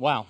[0.00, 0.28] Wow.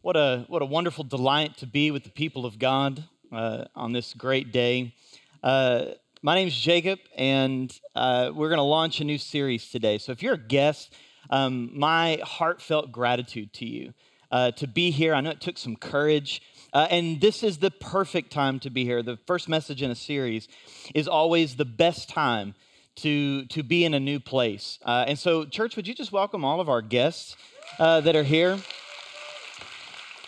[0.00, 3.92] What a, what a wonderful delight to be with the people of God uh, on
[3.92, 4.94] this great day.
[5.42, 5.88] Uh,
[6.22, 9.98] my name is Jacob, and uh, we're going to launch a new series today.
[9.98, 10.94] So if you're a guest,
[11.28, 13.92] um, my heartfelt gratitude to you
[14.30, 15.12] uh, to be here.
[15.12, 16.40] I know it took some courage.
[16.72, 19.02] Uh, and this is the perfect time to be here.
[19.02, 20.48] The first message in a series
[20.94, 22.54] is always the best time
[22.96, 24.78] to, to be in a new place.
[24.82, 27.36] Uh, and so, church, would you just welcome all of our guests
[27.78, 28.58] that are here?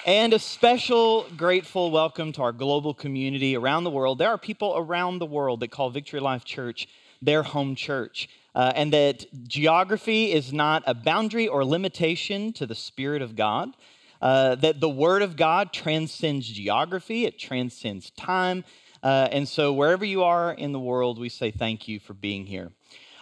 [0.06, 4.18] And a special grateful welcome to our global community around the world.
[4.18, 6.86] There are people around the world that call Victory Life Church
[7.20, 12.74] their home church, uh, and that geography is not a boundary or limitation to the
[12.76, 13.76] Spirit of God.
[14.22, 18.62] Uh, that the Word of God transcends geography, it transcends time.
[19.02, 22.46] Uh, and so, wherever you are in the world, we say thank you for being
[22.46, 22.70] here.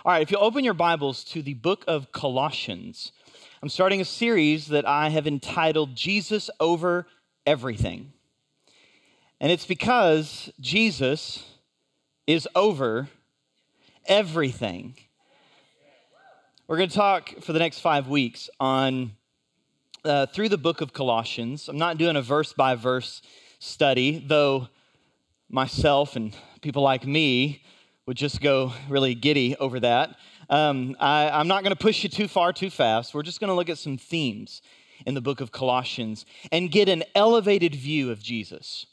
[0.05, 3.11] All right, if you open your Bibles to the book of Colossians,
[3.65, 7.07] I'm starting a series that I have entitled Jesus Over
[7.47, 8.13] Everything.
[9.41, 11.43] And it's because Jesus
[12.27, 13.09] is over
[14.05, 14.99] everything.
[16.69, 19.13] We're going to talk for the next five weeks on
[20.05, 21.67] uh, through the book of Colossians.
[21.67, 23.23] I'm not doing a verse by verse
[23.61, 24.69] study, though
[25.49, 27.63] myself and people like me
[28.05, 30.17] would just go really giddy over that.
[30.51, 33.15] Um, I, I'm not going to push you too far too fast.
[33.15, 34.63] We're just going to look at some themes
[35.07, 38.87] in the book of Colossians and get an elevated view of Jesus.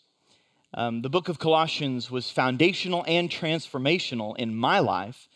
[0.73, 5.27] Um, the book of Colossians was foundational and transformational in my life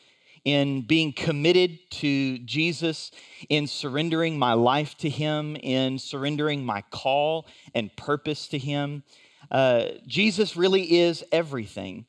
[0.46, 3.12] in being committed to Jesus,
[3.50, 9.04] in surrendering my life to Him, in surrendering my call and purpose to Him.
[9.50, 12.06] Uh, Jesus really is everything.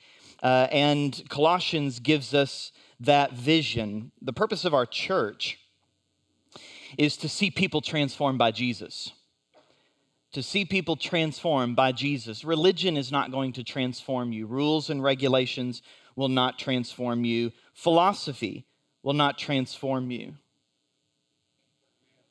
[0.46, 5.58] Uh, and Colossians gives us that vision, the purpose of our church
[6.96, 9.10] is to see people transformed by Jesus.
[10.34, 12.44] To see people transformed by Jesus.
[12.44, 15.82] Religion is not going to transform you, rules and regulations
[16.14, 18.66] will not transform you, philosophy
[19.02, 20.36] will not transform you.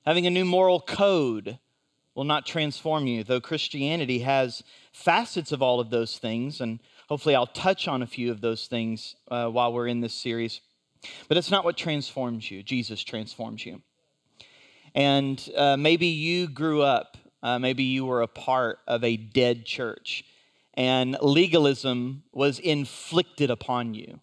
[0.05, 1.59] Having a new moral code
[2.15, 7.35] will not transform you, though Christianity has facets of all of those things, and Hopefully,
[7.35, 10.61] I'll touch on a few of those things uh, while we're in this series.
[11.27, 13.81] But it's not what transforms you, Jesus transforms you.
[14.95, 19.65] And uh, maybe you grew up, uh, maybe you were a part of a dead
[19.65, 20.25] church,
[20.73, 24.19] and legalism was inflicted upon you.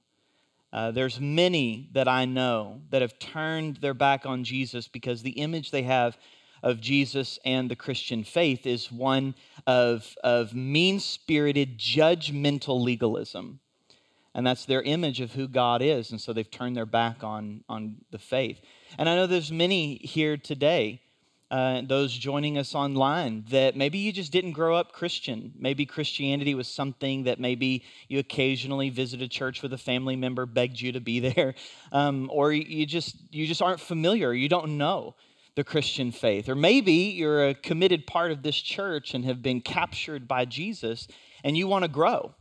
[0.73, 5.33] Uh, there's many that I know that have turned their back on Jesus because the
[5.33, 6.17] image they have
[6.63, 9.35] of Jesus and the Christian faith is one
[9.67, 13.61] of, of mean spirited, judgmental legalism.
[14.35, 16.11] And that's their image of who God is.
[16.11, 18.61] And so they've turned their back on, on the faith.
[18.97, 21.03] And I know there's many here today,
[21.51, 25.53] uh, those joining us online, that maybe you just didn't grow up Christian.
[25.59, 30.81] Maybe Christianity was something that maybe you occasionally visited church with a family member, begged
[30.81, 31.55] you to be there,
[31.91, 34.33] um, or you just you just aren't familiar.
[34.33, 35.15] You don't know
[35.55, 36.49] the Christian faith.
[36.49, 41.09] Or maybe you're a committed part of this church and have been captured by Jesus
[41.45, 42.35] and you want to grow.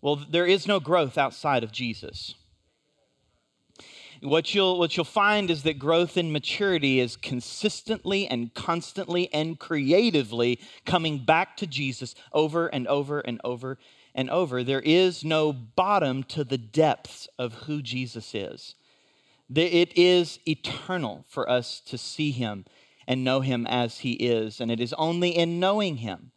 [0.00, 2.34] Well, there is no growth outside of Jesus.
[4.20, 9.58] What you'll, what you'll find is that growth and maturity is consistently and constantly and
[9.58, 13.78] creatively coming back to Jesus over and over and over
[14.14, 14.62] and over.
[14.62, 18.76] There is no bottom to the depths of who Jesus is.
[19.52, 22.64] It is eternal for us to see him
[23.06, 24.60] and know him as he is.
[24.60, 26.32] And it is only in knowing him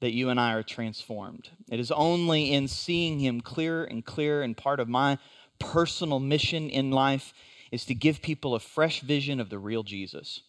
[0.00, 1.50] that you and I are transformed.
[1.70, 4.42] It is only in seeing him clearer and clearer.
[4.42, 5.18] And part of my
[5.58, 7.34] personal mission in life
[7.70, 10.40] is to give people a fresh vision of the real Jesus.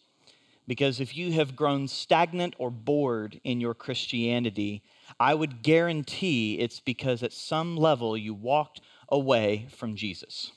[0.66, 4.82] Because if you have grown stagnant or bored in your Christianity,
[5.18, 10.52] I would guarantee it's because at some level you walked away from Jesus.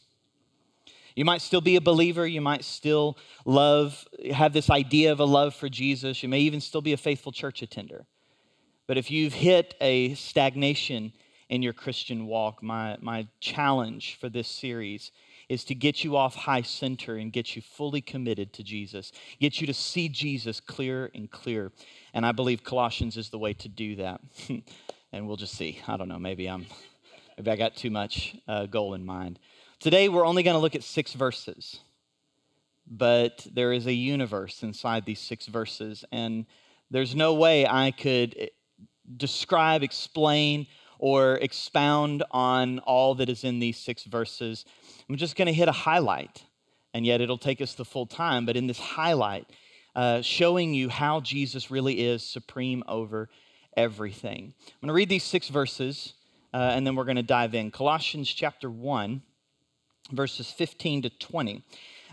[1.15, 2.25] You might still be a believer.
[2.25, 6.23] You might still love, have this idea of a love for Jesus.
[6.23, 8.05] You may even still be a faithful church attender.
[8.87, 11.13] But if you've hit a stagnation
[11.49, 15.11] in your Christian walk, my, my challenge for this series
[15.49, 19.61] is to get you off high center and get you fully committed to Jesus, get
[19.61, 21.71] you to see Jesus clearer and clearer.
[22.13, 24.21] And I believe Colossians is the way to do that.
[25.11, 25.79] and we'll just see.
[25.87, 26.19] I don't know.
[26.19, 26.65] Maybe I'm,
[27.37, 29.39] maybe I got too much uh, goal in mind.
[29.83, 31.81] Today, we're only going to look at six verses,
[32.89, 36.45] but there is a universe inside these six verses, and
[36.89, 38.47] there's no way I could eh,
[39.17, 40.67] describe, explain,
[40.99, 44.63] or expound on all that is in these six verses.
[45.09, 46.45] I'm just going to hit a highlight,
[46.93, 48.45] and yet it'll take us the full time.
[48.45, 49.49] But in this highlight,
[49.97, 53.27] uh, showing you how Jesus really is supreme over
[53.75, 54.53] everything.
[54.65, 56.13] I'm going to read these six verses,
[56.53, 57.69] uh, and then we're going to dive in.
[57.69, 59.21] Colossians chapter 1,
[60.11, 61.63] verses 15 to 20.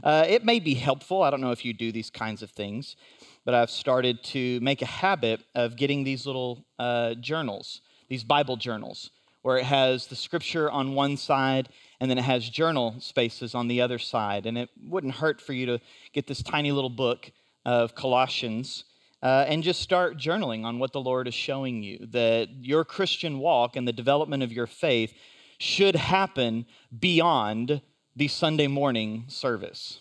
[0.03, 1.23] Uh, it may be helpful.
[1.23, 2.97] I don't know if you do these kinds of things,
[3.45, 8.57] but I've started to make a habit of getting these little uh, journals, these Bible
[8.57, 9.11] journals,
[9.43, 11.69] where it has the scripture on one side
[12.01, 14.47] and then it has journal spaces on the other side.
[14.47, 15.81] And it wouldn't hurt for you to
[16.13, 17.31] get this tiny little book
[17.65, 18.85] of Colossians
[19.23, 22.07] uh, and just start journaling on what the Lord is showing you.
[22.11, 25.13] That your Christian walk and the development of your faith
[25.61, 26.65] should happen
[26.99, 27.83] beyond
[28.17, 30.01] the Sunday morning service.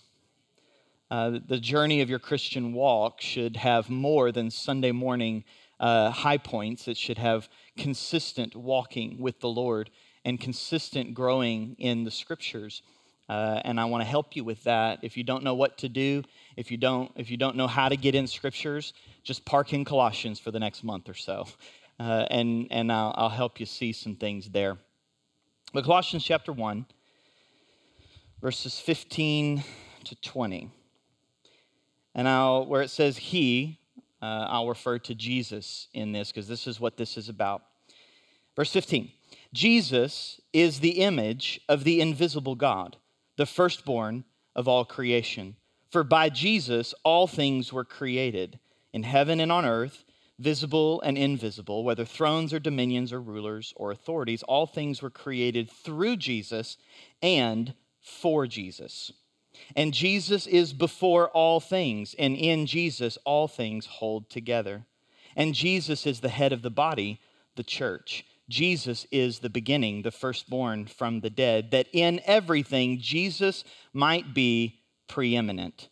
[1.11, 5.44] Uh, the journey of your Christian walk should have more than Sunday morning
[5.77, 6.88] uh, high points.
[6.88, 9.89] It should have consistent walking with the Lord
[10.23, 12.81] and consistent growing in the scriptures.
[13.27, 15.00] Uh, and I want to help you with that.
[15.01, 16.23] If you don't know what to do,
[16.55, 19.83] if you don't, if you don't know how to get in scriptures, just park in
[19.83, 21.47] Colossians for the next month or so,
[22.00, 24.77] uh, and and I'll, I'll help you see some things there.
[25.71, 26.88] But Colossians chapter one,
[28.42, 29.63] verses fifteen
[30.06, 30.71] to twenty,
[32.16, 33.80] and I'll where it says He,
[34.19, 37.62] uh, I'll refer to Jesus in this because this is what this is about.
[38.56, 39.12] Verse fifteen.
[39.54, 42.98] Jesus is the image of the invisible God,
[43.36, 44.24] the firstborn
[44.56, 45.56] of all creation.
[45.92, 48.60] For by Jesus all things were created,
[48.92, 50.04] in heaven and on earth,
[50.39, 55.69] visible and invisible, whether thrones or dominions or rulers or authorities, all things were created
[55.69, 56.77] through Jesus
[57.21, 59.12] and for Jesus.
[59.75, 64.86] And Jesus is before all things, and in Jesus all things hold together.
[65.36, 67.19] And Jesus is the head of the body,
[67.56, 68.25] the church.
[68.47, 73.63] Jesus is the beginning, the firstborn from the dead, that in everything Jesus
[73.94, 75.89] might be preeminent.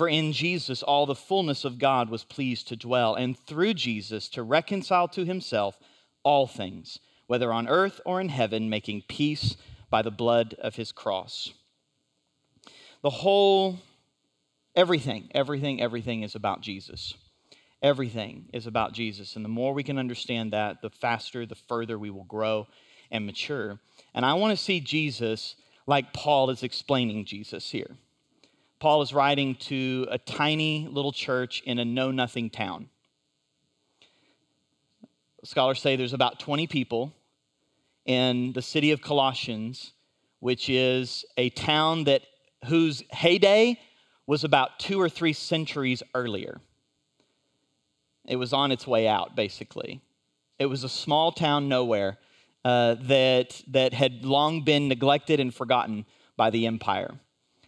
[0.00, 4.30] For in Jesus all the fullness of God was pleased to dwell, and through Jesus
[4.30, 5.78] to reconcile to himself
[6.22, 9.58] all things, whether on earth or in heaven, making peace
[9.90, 11.52] by the blood of his cross.
[13.02, 13.78] The whole,
[14.74, 17.12] everything, everything, everything is about Jesus.
[17.82, 19.36] Everything is about Jesus.
[19.36, 22.68] And the more we can understand that, the faster, the further we will grow
[23.10, 23.78] and mature.
[24.14, 25.56] And I want to see Jesus
[25.86, 27.98] like Paul is explaining Jesus here.
[28.80, 32.88] Paul is writing to a tiny little church in a know nothing town.
[35.44, 37.12] Scholars say there's about 20 people
[38.06, 39.92] in the city of Colossians,
[40.38, 42.22] which is a town that
[42.64, 43.78] whose heyday
[44.26, 46.60] was about two or three centuries earlier.
[48.26, 50.00] It was on its way out, basically.
[50.58, 52.16] It was a small town nowhere
[52.64, 56.06] uh, that, that had long been neglected and forgotten
[56.36, 57.18] by the empire.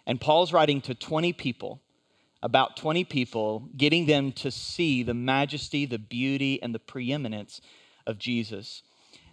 [0.07, 1.81] And Paul's writing to 20 people,
[2.43, 7.61] about 20 people, getting them to see the majesty, the beauty, and the preeminence
[8.07, 8.83] of Jesus.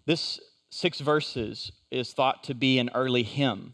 [0.05, 0.39] This
[0.69, 3.73] six verses is thought to be an early hymn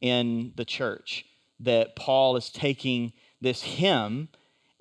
[0.00, 1.24] in the church
[1.60, 4.28] that Paul is taking this hymn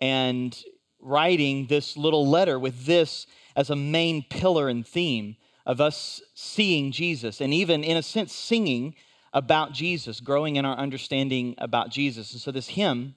[0.01, 0.59] and
[0.99, 5.35] writing this little letter with this as a main pillar and theme
[5.65, 8.95] of us seeing Jesus and even, in a sense, singing
[9.33, 12.31] about Jesus, growing in our understanding about Jesus.
[12.33, 13.15] And so this hymn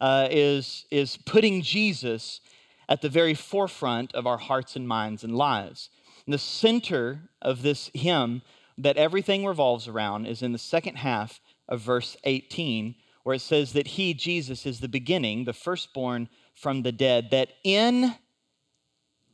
[0.00, 2.40] uh, is, is putting Jesus
[2.88, 5.90] at the very forefront of our hearts and minds and lives.
[6.24, 8.42] And the center of this hymn
[8.78, 13.72] that everything revolves around is in the second half of verse 18, where it says
[13.72, 18.14] that He, Jesus, is the beginning, the firstborn from the dead, that in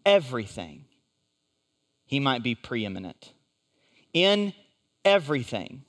[0.04, 0.87] everything
[2.07, 3.33] he might be preeminent.
[4.12, 4.52] In
[5.04, 5.85] everything.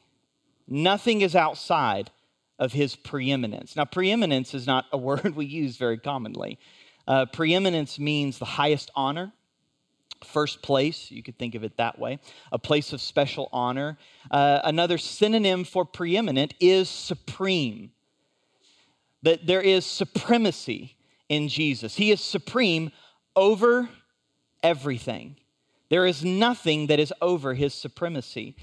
[0.68, 2.12] Nothing is outside
[2.60, 3.76] of his preeminence.
[3.76, 6.60] Now, preeminence is not a word we use very commonly.
[7.08, 9.34] Uh, preeminence means the highest honor,
[10.24, 12.20] first place, you could think of it that way,
[12.52, 13.98] a place of special honor.
[14.32, 17.92] Uh, another synonym for preeminent is supreme,
[19.22, 20.96] that there is supremacy
[21.28, 21.96] in Jesus.
[21.96, 22.92] He is supreme
[23.36, 23.90] over
[24.62, 25.36] everything.
[25.90, 28.56] There is nothing that is over his supremacy.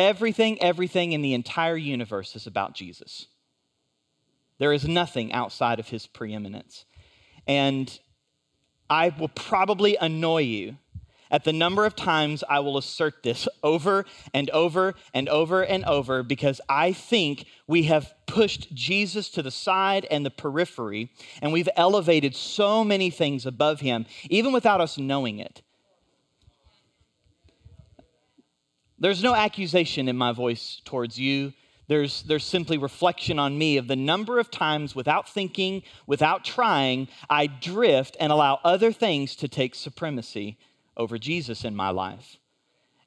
[0.00, 3.26] Everything, everything in the entire universe is about Jesus.
[4.56, 6.86] There is nothing outside of his preeminence.
[7.46, 8.00] And
[8.88, 10.78] I will probably annoy you
[11.30, 15.84] at the number of times I will assert this over and over and over and
[15.84, 21.52] over because I think we have pushed Jesus to the side and the periphery, and
[21.52, 25.60] we've elevated so many things above him, even without us knowing it.
[29.00, 31.54] There's no accusation in my voice towards you
[31.90, 37.08] There's, there's simply reflection on me of the number of times without thinking, without trying,
[37.28, 40.56] I drift and allow other things to take supremacy
[40.96, 42.36] over Jesus in my life.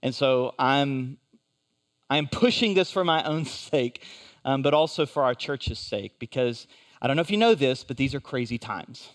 [0.01, 1.17] And so I'm,
[2.09, 4.03] I'm pushing this for my own sake,
[4.43, 6.67] um, but also for our church's sake, because
[7.01, 9.11] I don't know if you know this, but these are crazy times.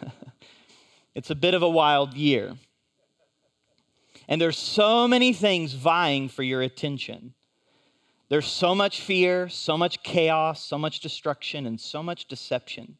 [1.14, 2.56] it's a bit of a wild year.
[4.28, 7.32] And there's so many things vying for your attention.
[8.28, 12.98] There's so much fear, so much chaos, so much destruction, and so much deception.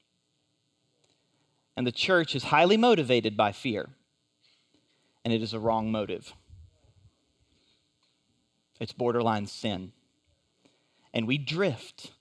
[1.76, 3.90] And the church is highly motivated by fear,
[5.24, 6.32] and it is a wrong motive.
[8.80, 9.92] It's borderline sin.
[11.12, 12.12] And we drift.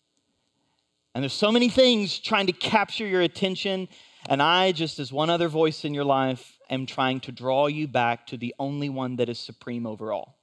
[1.15, 3.87] And there's so many things trying to capture your attention.
[4.27, 7.87] And I, just as one other voice in your life, am trying to draw you
[7.87, 10.37] back to the only one that is supreme over all,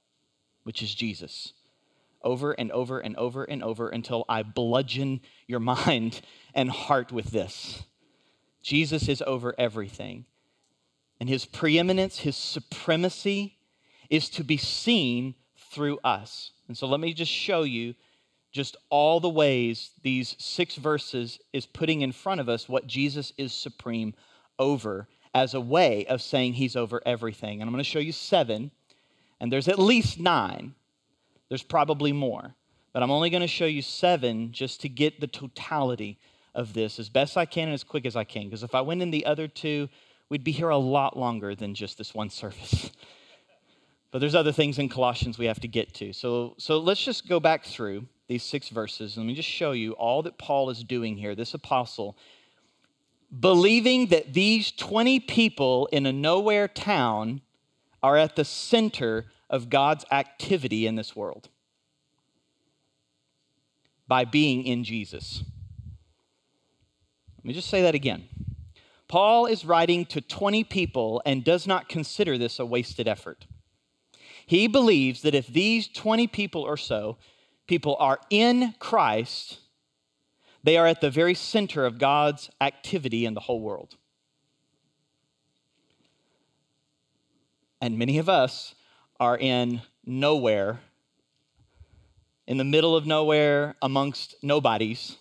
[0.63, 1.53] which is Jesus
[2.25, 6.19] over and over and over and over until I bludgeon your mind
[6.53, 7.83] and heart with this.
[8.61, 10.25] Jesus is over everything.
[11.19, 13.57] And his preeminence, his supremacy
[14.09, 15.35] is to be seen
[15.71, 16.51] through us.
[16.67, 17.93] And so let me just show you
[18.55, 23.33] just all the ways these six verses is putting in front of us what Jesus
[23.37, 24.13] is supreme
[24.57, 27.59] over as a way of saying he's over everything.
[27.59, 28.71] And I'm going to show you seven,
[29.41, 30.73] and there's at least nine.
[31.49, 32.55] There's probably more,
[32.93, 36.17] but I'm only going to show you seven just to get the totality
[36.53, 38.45] of this as best I can and as quick as I can.
[38.45, 39.89] Because if I went in the other two,
[40.29, 42.89] we'd be here a lot longer than just this one service.
[44.11, 46.13] but there's other things in Colossians we have to get to.
[46.13, 49.17] So, so let's just go back through these six verses.
[49.17, 52.17] Let me just show you all that Paul is doing here, this apostle,
[53.37, 57.41] believing that these 20 people in a nowhere town
[58.01, 61.49] are at the center of God's activity in this world
[64.07, 65.43] by being in Jesus.
[67.37, 68.25] Let me just say that again.
[69.07, 73.45] Paul is writing to 20 people and does not consider this a wasted effort.
[74.47, 77.17] He believes that if these 20 people or so
[77.67, 79.59] people are in Christ,
[80.63, 83.95] they are at the very center of God's activity in the whole world.
[87.81, 88.73] And many of us
[89.19, 90.79] are in nowhere,
[92.47, 95.17] in the middle of nowhere, amongst nobodies,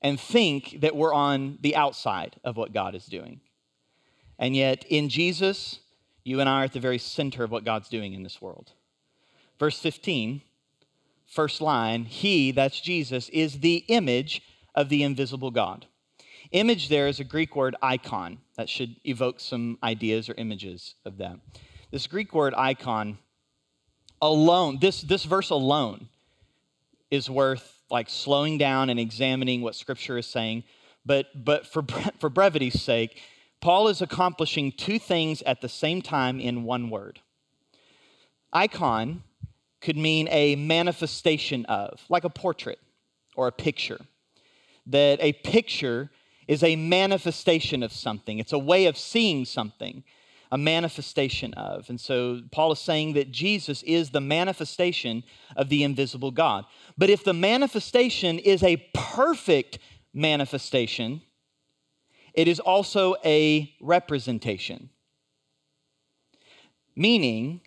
[0.00, 3.40] and think that we're on the outside of what God is doing.
[4.38, 5.80] And yet, in Jesus,
[6.24, 8.72] you and I are at the very center of what God's doing in this world.
[9.58, 10.42] Verse 15,
[11.26, 14.42] first line, He, that's Jesus, is the image
[14.74, 15.86] of the invisible God.
[16.52, 18.38] Image there is a Greek word icon.
[18.56, 21.38] That should evoke some ideas or images of that.
[21.90, 23.18] This Greek word icon
[24.22, 26.08] alone, this, this verse alone
[27.10, 30.64] is worth like slowing down and examining what Scripture is saying.
[31.04, 31.84] But, but for,
[32.18, 33.20] for brevity's sake,
[33.60, 37.20] Paul is accomplishing two things at the same time in one word.
[38.52, 39.22] Icon
[39.84, 42.80] could mean a manifestation of, like a portrait
[43.36, 44.00] or a picture.
[44.86, 46.10] That a picture
[46.48, 50.04] is a manifestation of something, it's a way of seeing something
[50.54, 51.90] a manifestation of.
[51.90, 55.24] And so Paul is saying that Jesus is the manifestation
[55.56, 56.64] of the invisible God.
[56.96, 59.80] But if the manifestation is a perfect
[60.12, 61.22] manifestation,
[62.34, 64.90] it is also a representation.
[66.94, 67.62] Meaning,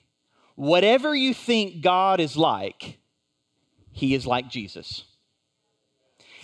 [0.58, 2.98] whatever you think God is like,
[3.92, 5.06] he is like Jesus.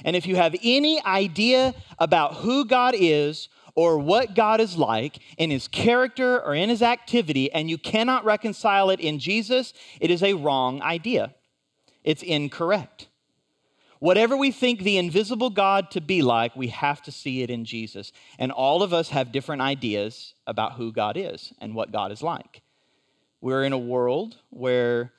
[0.05, 5.17] And if you have any idea about who God is or what God is like
[5.37, 10.11] in his character or in his activity, and you cannot reconcile it in Jesus, it
[10.11, 11.33] is a wrong idea.
[12.03, 13.07] It's incorrect.
[13.99, 17.65] Whatever we think the invisible God to be like, we have to see it in
[17.65, 18.11] Jesus.
[18.37, 22.21] And all of us have different ideas about who God is and what God is
[22.21, 22.62] like.
[23.43, 25.11] We're in a world where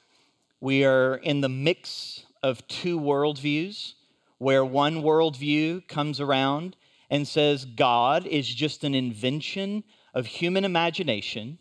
[0.59, 3.93] we are in the mix of two worldviews,
[4.39, 6.75] where one worldview comes around
[7.11, 11.59] and says God is just an invention of human imagination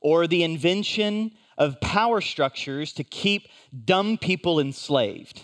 [0.00, 3.46] or the invention of power structures to keep
[3.84, 5.42] dumb people enslaved.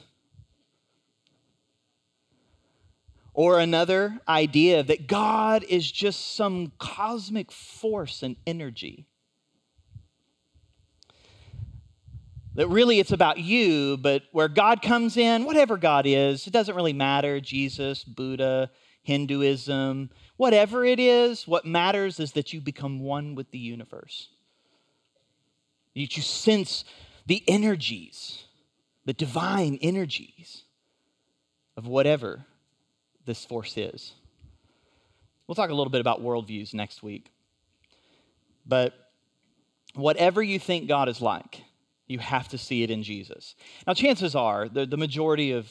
[3.32, 9.06] Or another idea that God is just some cosmic force and energy.
[12.58, 16.74] That really it's about you, but where God comes in, whatever God is, it doesn't
[16.74, 18.72] really matter Jesus, Buddha,
[19.04, 24.30] Hinduism, whatever it is, what matters is that you become one with the universe.
[25.94, 26.84] That you sense
[27.26, 28.42] the energies
[29.04, 30.64] the divine energies
[31.78, 32.44] of whatever
[33.24, 34.12] this force is.
[35.46, 37.30] We'll talk a little bit about worldviews next week.
[38.66, 38.92] But
[39.94, 41.62] whatever you think God is like,
[42.08, 43.54] you have to see it in Jesus.
[43.86, 45.70] Now, chances are the, the majority of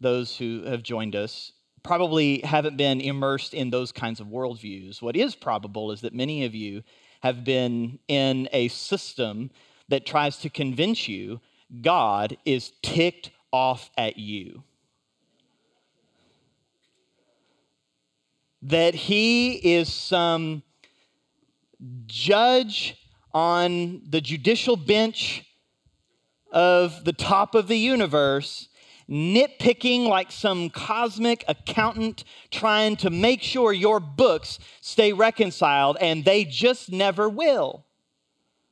[0.00, 1.52] those who have joined us
[1.82, 5.00] probably haven't been immersed in those kinds of worldviews.
[5.00, 6.82] What is probable is that many of you
[7.22, 9.50] have been in a system
[9.88, 11.40] that tries to convince you
[11.80, 14.62] God is ticked off at you.
[18.62, 20.62] That he is some
[22.06, 22.96] judge
[23.34, 25.44] on the judicial bench
[26.52, 28.68] of the top of the universe,
[29.08, 36.44] nitpicking like some cosmic accountant trying to make sure your books stay reconciled, and they
[36.44, 37.84] just never will.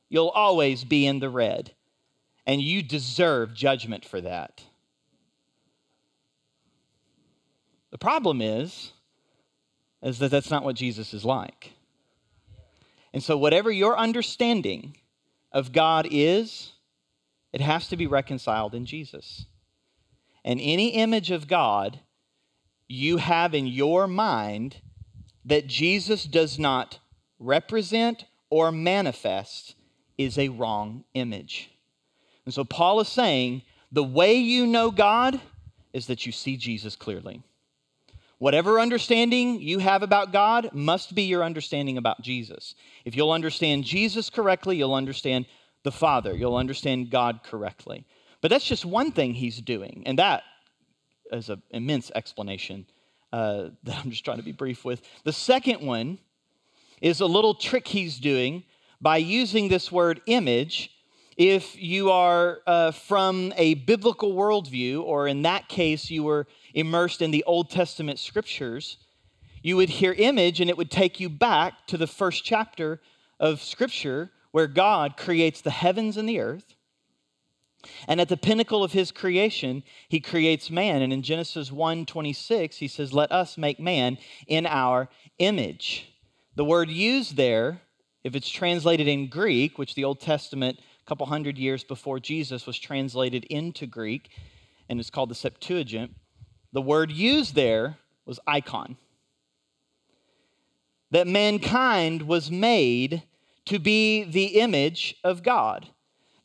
[0.09, 1.73] You'll always be in the red,
[2.45, 4.63] and you deserve judgment for that.
[7.89, 8.91] The problem is,
[10.01, 11.71] is that that's not what Jesus is like.
[13.13, 14.95] And so, whatever your understanding
[15.51, 16.71] of God is,
[17.53, 19.45] it has to be reconciled in Jesus.
[20.43, 21.99] And any image of God
[22.87, 24.77] you have in your mind
[25.45, 26.99] that Jesus does not
[27.39, 29.75] represent or manifest
[30.17, 31.71] is a wrong image.
[32.45, 35.39] And so Paul is saying the way you know God
[35.93, 37.41] is that you see Jesus clearly.
[38.37, 42.73] Whatever understanding you have about God must be your understanding about Jesus.
[43.05, 45.45] If you'll understand Jesus correctly, you'll understand
[45.83, 46.35] the Father.
[46.35, 48.05] You'll understand God correctly.
[48.41, 50.43] But that's just one thing he's doing, and that
[51.31, 52.85] is an immense explanation
[53.31, 55.01] uh, that I'm just trying to be brief with.
[55.23, 56.19] The second one
[57.01, 58.63] is a little trick he's doing
[58.99, 60.91] by using this word image.
[61.37, 67.21] If you are uh, from a biblical worldview, or in that case, you were immersed
[67.21, 68.97] in the Old Testament scriptures,
[69.63, 72.99] you would hear image and it would take you back to the first chapter
[73.39, 76.75] of Scripture where God creates the heavens and the earth.
[78.07, 81.01] And at the pinnacle of his creation, he creates man.
[81.01, 85.09] And in Genesis 1 26, he says, Let us make man in our
[85.39, 86.07] image.
[86.55, 87.81] The word used there,
[88.23, 92.67] if it's translated in Greek, which the Old Testament, a couple hundred years before Jesus,
[92.67, 94.29] was translated into Greek,
[94.87, 96.13] and it's called the Septuagint,
[96.73, 98.97] the word used there was icon.
[101.09, 103.23] That mankind was made
[103.65, 105.89] to be the image of God,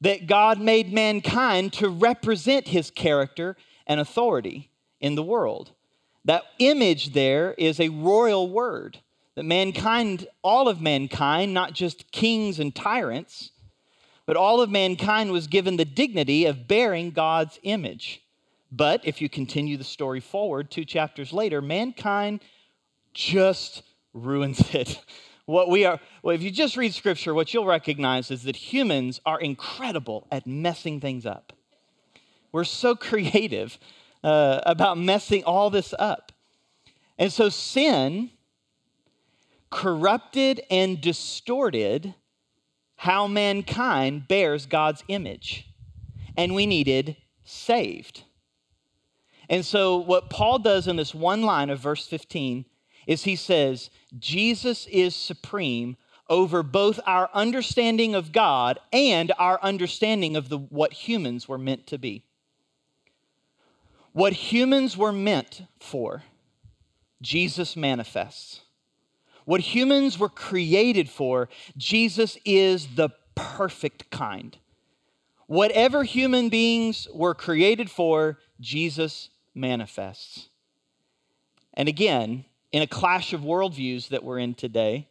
[0.01, 5.73] that God made mankind to represent his character and authority in the world.
[6.25, 8.99] That image there is a royal word,
[9.37, 13.53] that mankind, all of mankind, not just kings and tyrants,
[14.27, 18.23] but all of mankind was given the dignity of bearing God's image.
[18.73, 22.41] But if you continue the story forward, two chapters later, mankind
[23.15, 25.01] just ruins it
[25.47, 29.21] what we are, well, if you just read scripture, what you'll recognize is that humans
[29.25, 31.53] are incredible at messing things up.
[32.53, 33.79] We're so creative
[34.23, 36.33] uh, about messing all this up.
[37.19, 38.31] And so sin
[39.71, 42.15] corrupted and distorted
[42.97, 45.69] how mankind bears God's image.
[46.37, 48.25] And we needed saved.
[49.49, 52.65] And so, what Paul does in this one line of verse 15
[53.07, 55.97] is he says, Jesus is supreme
[56.29, 61.87] over both our understanding of God and our understanding of the, what humans were meant
[61.87, 62.25] to be.
[64.13, 66.25] What humans were meant for,
[67.21, 68.63] Jesus manifests.
[69.45, 74.57] What humans were created for, Jesus is the perfect kind.
[75.47, 80.49] Whatever human beings were created for, Jesus manifests.
[81.75, 85.09] And again, in a clash of worldviews that we're in today.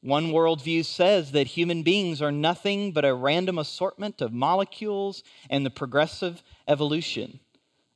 [0.00, 5.64] One worldview says that human beings are nothing but a random assortment of molecules and
[5.64, 7.38] the progressive evolution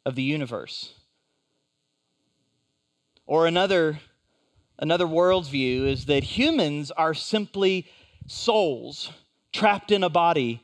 [0.04, 0.92] of the universe.
[3.26, 3.98] Or another,
[4.78, 7.90] another worldview is that humans are simply
[8.28, 9.10] souls
[9.52, 10.62] trapped in a body,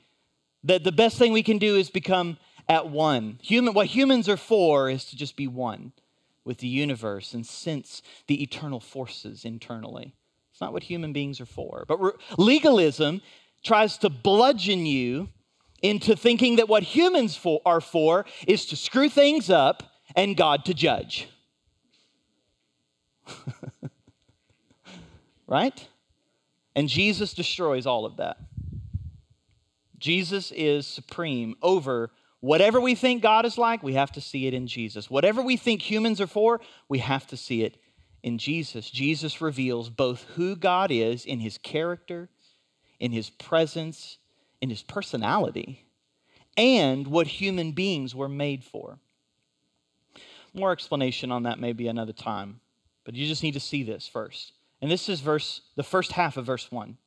[0.63, 3.41] that the best thing we can do is become at one.
[3.43, 5.93] Human, what humans are for is to just be one
[6.45, 10.15] with the universe and sense the eternal forces internally.
[10.53, 11.85] It's not what human beings are for.
[11.87, 13.23] But re- legalism
[13.63, 15.29] tries to bludgeon you
[15.83, 19.83] into thinking that what humans for, are for is to screw things up
[20.15, 21.29] and God to judge.
[25.47, 25.89] right?
[26.75, 28.39] And Jesus destroys all of that.
[29.99, 32.11] Jesus is supreme over
[32.43, 35.09] Whatever we think God is like, we have to see it in Jesus.
[35.09, 37.79] Whatever we think humans are for, we have to see it
[38.25, 38.91] in Jesus.
[38.91, 42.29] Jesus reveals both who God is in his character,
[42.99, 44.19] in his presence,
[44.61, 45.87] in his personality,
[46.57, 48.99] and what human beings were made for.
[50.53, 52.59] More explanation on that maybe another time,
[53.05, 54.53] but you just need to see this first.
[54.81, 56.99] And this is verse the first half of verse 1.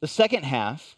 [0.00, 0.96] The second half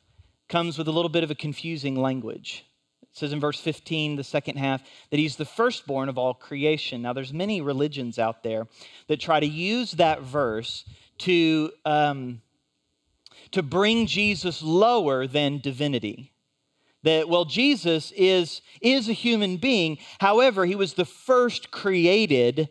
[0.49, 2.65] comes with a little bit of a confusing language.
[3.13, 7.03] It says in verse 15, the second half, that he's the firstborn of all creation.
[7.03, 8.67] Now, there's many religions out there
[9.09, 10.85] that try to use that verse
[11.19, 12.41] to, um,
[13.51, 16.33] to bring Jesus lower than divinity.
[17.03, 19.99] That, well, Jesus is, is a human being.
[20.21, 22.71] However, he was the first created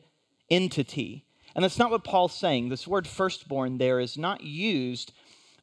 [0.50, 1.26] entity.
[1.54, 2.70] And that's not what Paul's saying.
[2.70, 5.14] This word firstborn there is not used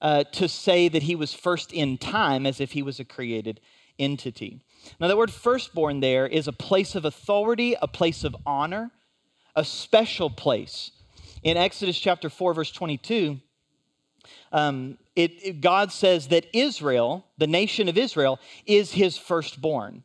[0.00, 3.60] uh, to say that he was first in time as if he was a created
[3.98, 4.60] entity.
[5.00, 8.90] Now, that word firstborn there is a place of authority, a place of honor,
[9.54, 10.90] a special place.
[11.42, 13.40] In Exodus chapter 4, verse 22,
[14.52, 20.04] um, it, it, God says that Israel, the nation of Israel, is his firstborn.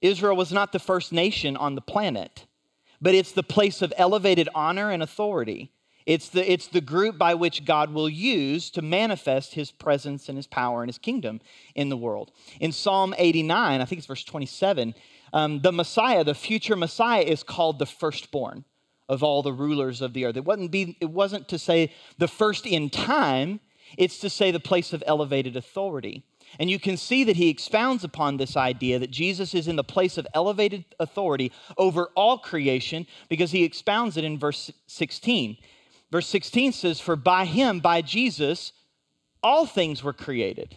[0.00, 2.46] Israel was not the first nation on the planet,
[3.00, 5.70] but it's the place of elevated honor and authority.
[6.06, 10.36] It's the, it's the group by which God will use to manifest his presence and
[10.36, 11.40] his power and his kingdom
[11.74, 12.30] in the world.
[12.60, 14.94] In Psalm 89, I think it's verse 27,
[15.32, 18.64] um, the Messiah, the future Messiah, is called the firstborn
[19.08, 20.36] of all the rulers of the earth.
[20.36, 23.60] It wasn't, be, it wasn't to say the first in time,
[23.96, 26.22] it's to say the place of elevated authority.
[26.58, 29.84] And you can see that he expounds upon this idea that Jesus is in the
[29.84, 35.56] place of elevated authority over all creation because he expounds it in verse 16.
[36.14, 38.72] Verse 16 says, For by him, by Jesus,
[39.42, 40.76] all things were created.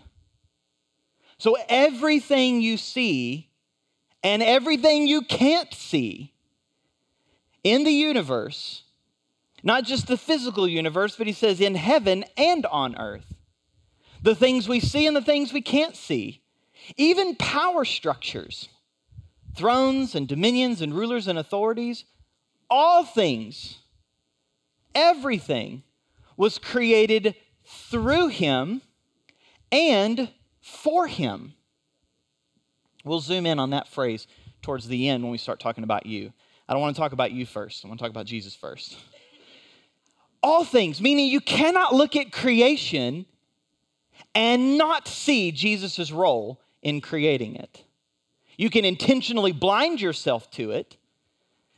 [1.38, 3.52] So everything you see
[4.23, 6.34] and everything you can't see
[7.63, 8.82] in the universe,
[9.62, 13.36] not just the physical universe, but he says in heaven and on earth,
[14.23, 16.41] the things we see and the things we can't see,
[16.95, 18.69] even power structures,
[19.56, 22.06] thrones and dominions and rulers and authorities,
[22.71, 23.78] all things
[24.98, 25.84] everything
[26.36, 28.82] was created through him
[29.72, 30.30] and
[30.60, 31.54] for him.
[33.06, 34.28] We'll zoom in on that phrase
[34.62, 36.34] towards the end when we start talking about you.
[36.68, 38.98] I don't want to talk about you first, I want to talk about Jesus first.
[40.44, 43.26] All things, meaning you cannot look at creation
[44.36, 47.84] and not see Jesus' role in creating it.
[48.58, 50.98] You can intentionally blind yourself to it.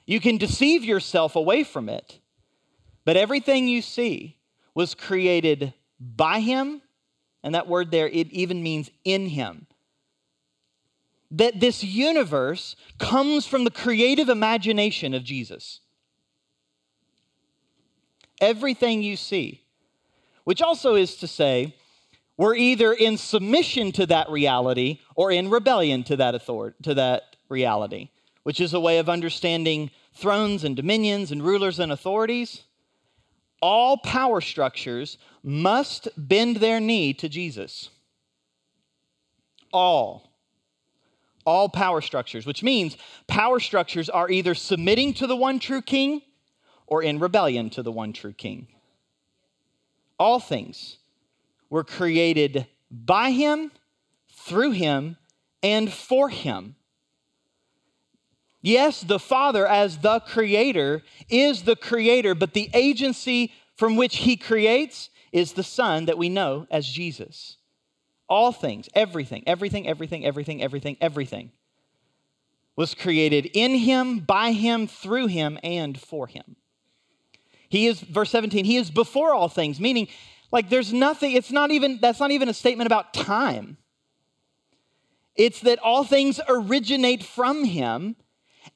[0.06, 2.19] You can deceive yourself away from it.
[3.06, 4.38] But everything you see
[4.74, 6.82] was created by him,
[7.44, 9.68] and that word there, it even means in him.
[11.32, 15.82] That this universe comes from the creative imagination of Jesus.
[18.42, 19.64] Everything you see,
[20.44, 21.76] which also is to say,
[22.38, 27.36] we're either in submission to that reality or in rebellion to that authority, to that
[27.50, 28.10] reality,
[28.44, 32.64] which is a way of understanding thrones and dominions and rulers and authorities
[33.62, 37.90] all power structures must bend their knee to Jesus.
[39.72, 40.32] All.
[41.46, 46.22] All power structures, which means power structures are either submitting to the one true king
[46.88, 48.68] or in rebellion to the one true king.
[50.18, 50.98] All things
[51.70, 53.72] were created by him,
[54.34, 55.18] through him,
[55.64, 56.76] and for him.
[58.62, 64.36] Yes, the Father, as the creator, is the creator, but the agency from which he
[64.36, 67.58] creates is the Son that we know as Jesus.
[68.28, 71.52] All things, everything, everything, everything, everything, everything, everything
[72.76, 76.56] was created in him, by him, through him, and for him.
[77.68, 80.08] He is, verse 17, he is before all things, meaning
[80.52, 83.78] like there's nothing, it's not even, that's not even a statement about time.
[85.36, 88.16] It's that all things originate from him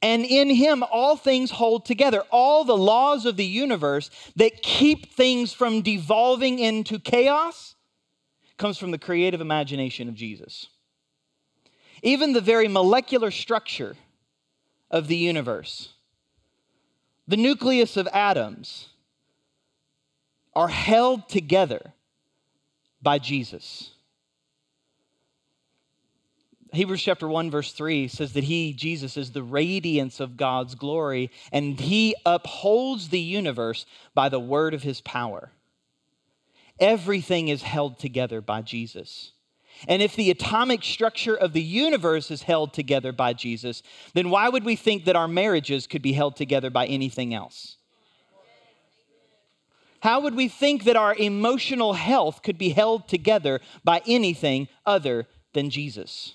[0.04, 2.24] and in him, all things hold together.
[2.30, 7.76] All the laws of the universe that keep things from devolving into chaos
[8.58, 10.68] comes from the creative imagination of Jesus.
[12.02, 13.96] Even the very molecular structure
[14.92, 15.94] of the universe,
[17.26, 18.90] the nucleus of atoms,
[20.54, 21.94] are held together
[23.02, 23.93] by Jesus.
[26.74, 31.30] Hebrews chapter 1, verse 3 says that he, Jesus, is the radiance of God's glory,
[31.52, 35.52] and he upholds the universe by the word of his power.
[36.80, 39.34] Everything is held together by Jesus.
[39.88, 43.84] And if the atomic structure of the universe is held together by Jesus,
[44.16, 47.78] then why would we think that our marriages could be held together by anything else?
[50.02, 55.28] How would we think that our emotional health could be held together by anything other
[55.54, 56.34] than Jesus?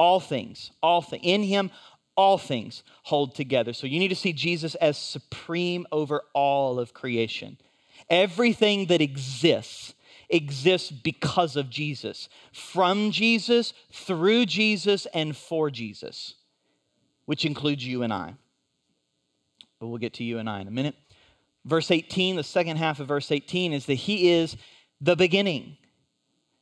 [0.00, 1.70] All things, all things, in Him,
[2.16, 3.74] all things hold together.
[3.74, 7.58] So you need to see Jesus as supreme over all of creation.
[8.08, 9.92] Everything that exists
[10.30, 16.36] exists because of Jesus, from Jesus, through Jesus, and for Jesus,
[17.26, 18.36] which includes you and I.
[19.80, 20.94] But we'll get to you and I in a minute.
[21.66, 24.56] Verse 18, the second half of verse 18 is that He is
[24.98, 25.76] the beginning.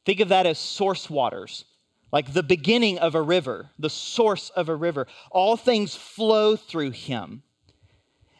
[0.04, 1.64] Think of that as source waters,
[2.12, 5.06] like the beginning of a river, the source of a river.
[5.30, 7.42] All things flow through Him.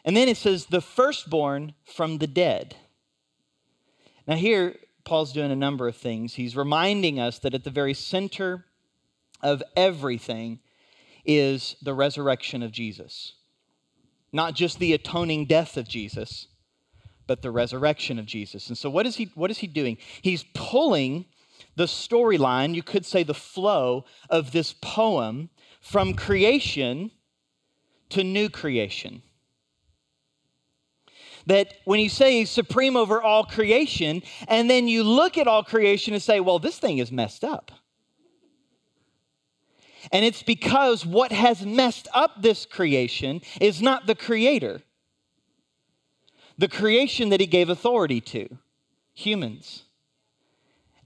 [0.05, 2.75] And then it says, the firstborn from the dead.
[4.27, 6.35] Now, here, Paul's doing a number of things.
[6.35, 8.65] He's reminding us that at the very center
[9.41, 10.59] of everything
[11.25, 13.33] is the resurrection of Jesus.
[14.31, 16.47] Not just the atoning death of Jesus,
[17.27, 18.69] but the resurrection of Jesus.
[18.69, 19.97] And so what is he what is he doing?
[20.21, 21.25] He's pulling
[21.79, 27.09] the storyline, you could say the flow of this poem from creation
[28.09, 29.21] to new creation
[31.45, 35.63] that when you say he's supreme over all creation, and then you look at all
[35.63, 37.71] creation and say, well, this thing is messed up.
[40.11, 44.81] And it's because what has messed up this creation is not the creator,
[46.57, 48.57] the creation that he gave authority to
[49.13, 49.85] humans.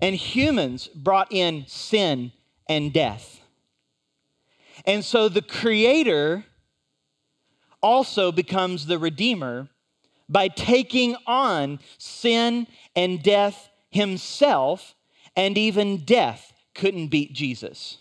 [0.04, 2.34] And humans brought in sin
[2.68, 3.39] and death.
[4.86, 6.44] And so the creator
[7.82, 9.70] also becomes the redeemer
[10.28, 14.94] by taking on sin and death himself,
[15.38, 18.00] and even death couldn't beat Jesus.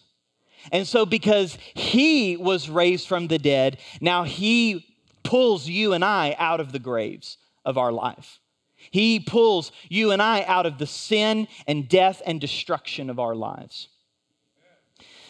[0.72, 6.34] And so, because he was raised from the dead, now he pulls you and I
[6.36, 8.40] out of the graves of our life.
[8.90, 13.34] He pulls you and I out of the sin and death and destruction of our
[13.34, 13.88] lives.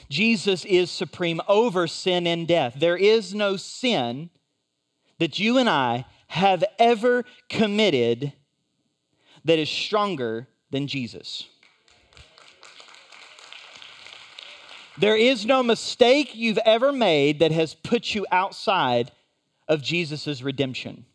[0.09, 2.75] Jesus is supreme over sin and death.
[2.77, 4.31] There is no sin
[5.19, 8.33] that you and I have ever committed
[9.45, 11.49] that is stronger than Jesus.
[14.99, 19.11] There is no mistake you've ever made that has put you outside
[19.67, 21.07] of Jesus' redemption.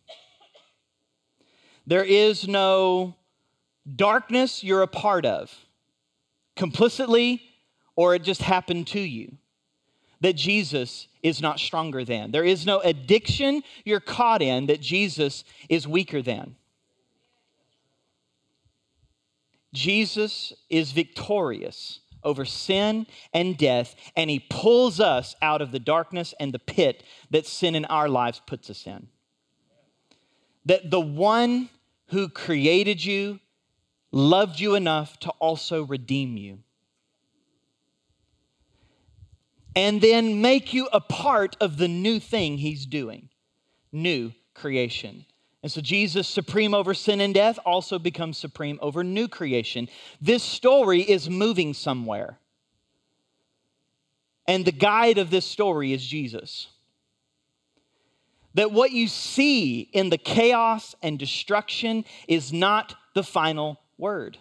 [1.87, 3.15] There is no
[3.95, 5.55] darkness you're a part of,
[6.57, 7.41] complicitly,
[7.95, 9.37] or it just happened to you,
[10.19, 12.31] that Jesus is not stronger than.
[12.31, 16.57] There is no addiction you're caught in that Jesus is weaker than.
[19.73, 26.33] Jesus is victorious over sin and death, and he pulls us out of the darkness
[26.37, 29.07] and the pit that sin in our lives puts us in.
[30.65, 31.69] That the one
[32.09, 33.39] who created you
[34.11, 36.59] loved you enough to also redeem you
[39.77, 43.29] and then make you a part of the new thing he's doing
[43.91, 45.23] new creation.
[45.61, 49.87] And so Jesus, supreme over sin and death, also becomes supreme over new creation.
[50.19, 52.39] This story is moving somewhere.
[54.47, 56.69] And the guide of this story is Jesus.
[58.57, 64.39] That what you see in the chaos and destruction is not the final word.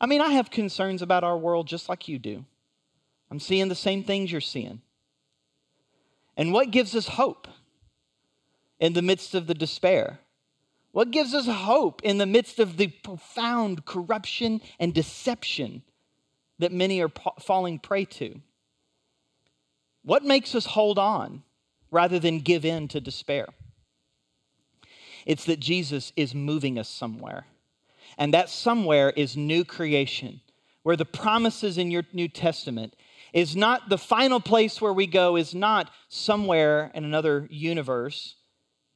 [0.00, 2.46] I mean, I have concerns about our world just like you do.
[3.30, 4.80] I'm seeing the same things you're seeing.
[6.38, 7.48] And what gives us hope
[8.78, 10.20] in the midst of the despair?
[10.92, 15.82] What gives us hope in the midst of the profound corruption and deception
[16.58, 18.40] that many are falling prey to?
[20.02, 21.42] What makes us hold on
[21.90, 23.46] rather than give in to despair?
[25.26, 27.46] It's that Jesus is moving us somewhere.
[28.18, 30.40] And that somewhere is new creation,
[30.82, 32.94] where the promises in your New Testament
[33.32, 38.36] is not the final place where we go, is not somewhere in another universe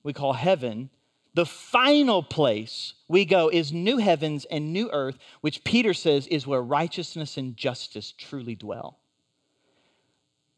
[0.03, 0.91] we call heaven.
[1.35, 6.47] The final place we go is new heavens and new earth, which Peter says is
[6.47, 8.99] where righteousness and justice truly dwell.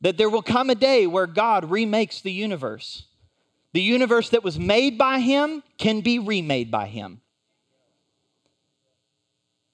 [0.01, 3.05] That there will come a day where God remakes the universe.
[3.73, 7.21] The universe that was made by Him can be remade by Him.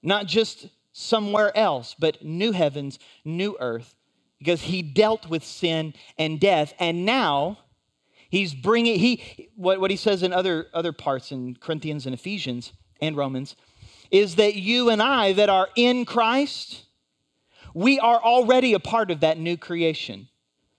[0.01, 3.95] Not just somewhere else, but new heavens, new earth,
[4.37, 6.73] because he dealt with sin and death.
[6.79, 7.59] And now
[8.29, 12.73] he's bringing, he, what, what he says in other, other parts in Corinthians and Ephesians
[13.01, 13.55] and Romans,
[14.11, 16.83] is that you and I that are in Christ,
[17.73, 20.27] we are already a part of that new creation.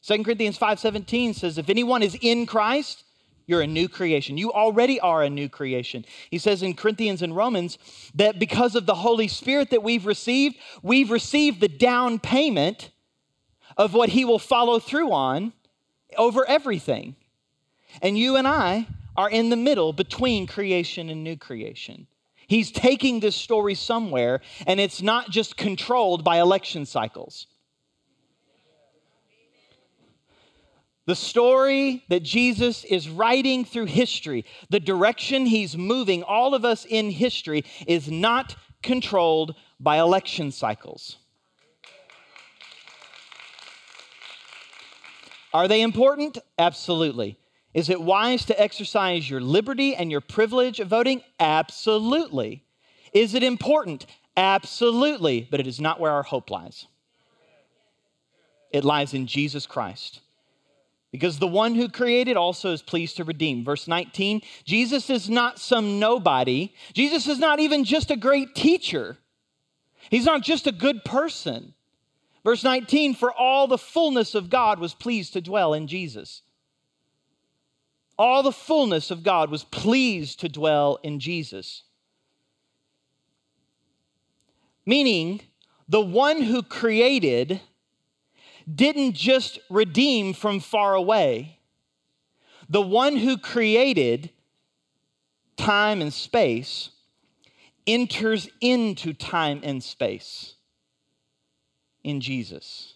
[0.03, 3.05] 2 Corinthians 5:17 says if anyone is in Christ,
[3.47, 4.39] you're a new creation.
[4.39, 6.05] You already are a new creation.
[6.31, 7.79] He says in Corinthians and Romans
[8.15, 12.91] that because of the Holy Spirit that we've received, we've received the down payment
[13.77, 15.53] of what he will follow through on
[16.17, 17.17] over everything.
[18.01, 22.07] And you and I are in the middle between creation and new creation.
[22.47, 27.47] He's taking this story somewhere, and it's not just controlled by election cycles.
[31.07, 36.87] The story that Jesus is writing through history, the direction he's moving all of us
[36.89, 41.19] in history, is not controlled by election cycles.
[45.53, 46.39] Are they important?
[46.59, 47.39] Absolutely.
[47.75, 51.23] Is it wise to exercise your liberty and your privilege of voting?
[51.41, 52.65] Absolutely.
[53.13, 54.07] Is it important?
[54.37, 55.47] Absolutely.
[55.51, 56.87] But it is not where our hope lies.
[58.73, 60.21] It lies in Jesus Christ.
[61.11, 63.65] Because the one who created also is pleased to redeem.
[63.65, 66.73] Verse 19 Jesus is not some nobody.
[66.93, 69.19] Jesus is not even just a great teacher.
[70.11, 71.75] He's not just a good person.
[72.45, 76.43] Verse 19 For all the fullness of God was pleased to dwell in Jesus.
[78.19, 81.83] All the fullness of God was pleased to dwell in Jesus.
[84.87, 85.41] Meaning,
[85.89, 87.61] the one who created
[88.73, 91.59] didn't just redeem from far away.
[92.69, 94.31] The one who created
[95.57, 96.91] time and space
[97.87, 100.55] enters into time and space
[102.03, 102.95] in Jesus.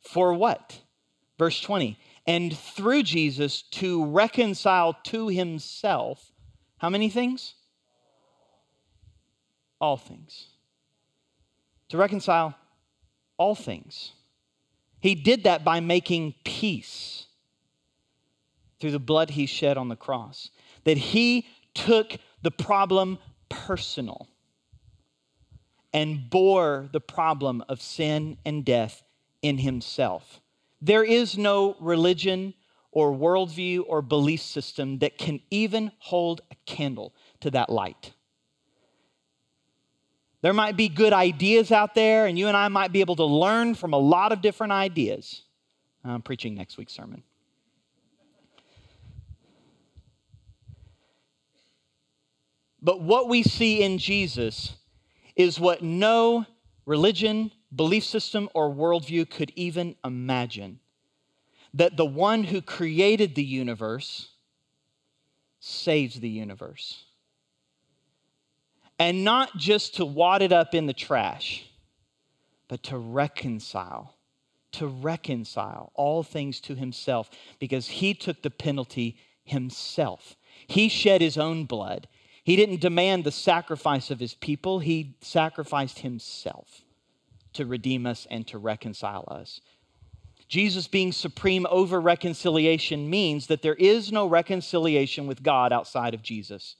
[0.00, 0.80] For what?
[1.38, 6.32] Verse 20 and through Jesus to reconcile to himself
[6.82, 7.54] how many things?
[9.80, 10.48] All things.
[11.90, 12.56] To reconcile
[13.36, 14.12] all things.
[14.98, 17.26] He did that by making peace
[18.80, 20.50] through the blood he shed on the cross.
[20.82, 24.26] That he took the problem personal
[25.92, 29.04] and bore the problem of sin and death
[29.40, 30.40] in himself.
[30.84, 32.54] There is no religion
[32.90, 38.12] or worldview or belief system that can even hold a candle to that light.
[40.42, 43.24] There might be good ideas out there, and you and I might be able to
[43.24, 45.42] learn from a lot of different ideas.
[46.04, 47.22] I'm preaching next week's sermon.
[52.82, 54.74] But what we see in Jesus
[55.36, 56.44] is what no
[56.84, 60.80] religion, belief system, or worldview could even imagine
[61.74, 64.28] that the one who created the universe
[65.60, 67.04] saves the universe.
[68.98, 71.66] And not just to wad it up in the trash,
[72.68, 74.14] but to reconcile,
[74.72, 80.36] to reconcile all things to himself because he took the penalty himself.
[80.66, 82.06] He shed his own blood.
[82.44, 86.84] He didn't demand the sacrifice of his people, he sacrificed himself
[87.54, 89.60] to redeem us and to reconcile us.
[90.48, 96.22] Jesus being supreme over reconciliation means that there is no reconciliation with God outside of
[96.22, 96.76] Jesus.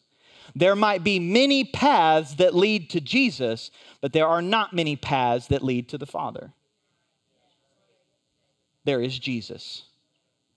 [0.54, 5.46] There might be many paths that lead to Jesus, but there are not many paths
[5.46, 6.52] that lead to the Father.
[8.84, 9.84] There is Jesus,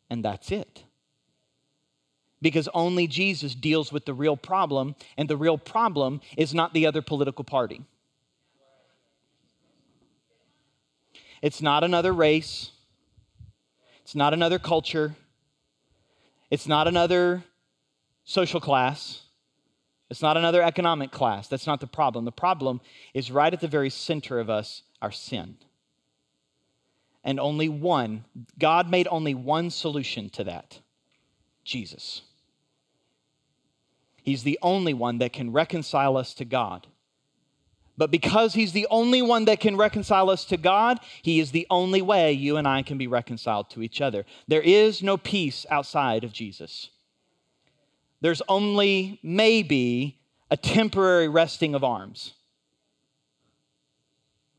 [0.09, 0.83] and that's it.
[2.41, 6.85] Because only Jesus deals with the real problem, and the real problem is not the
[6.85, 7.85] other political party.
[11.41, 12.71] It's not another race.
[14.03, 15.15] It's not another culture.
[16.49, 17.43] It's not another
[18.23, 19.21] social class.
[20.09, 21.47] It's not another economic class.
[21.47, 22.25] That's not the problem.
[22.25, 22.81] The problem
[23.13, 25.57] is right at the very center of us our sin.
[27.23, 28.25] And only one,
[28.59, 30.79] God made only one solution to that
[31.63, 32.21] Jesus.
[34.21, 36.87] He's the only one that can reconcile us to God.
[37.97, 41.65] But because he's the only one that can reconcile us to God, he is the
[41.69, 44.25] only way you and I can be reconciled to each other.
[44.47, 46.89] There is no peace outside of Jesus.
[48.19, 50.19] There's only maybe
[50.51, 52.33] a temporary resting of arms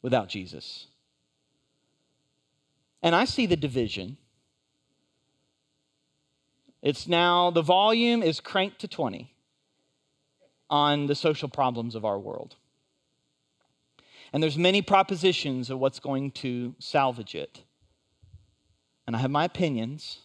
[0.03, 0.87] without Jesus.
[3.03, 4.17] And I see the division.
[6.81, 9.33] It's now, the volume is cranked to 20
[10.71, 12.57] on the social problems of our world.
[14.33, 17.63] And there's many propositions of what's going to salvage it.
[19.07, 20.19] And I have my opinions,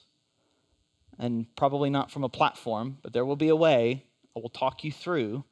[1.19, 4.83] and probably not from a platform, but there will be a way I will talk
[4.83, 5.43] you through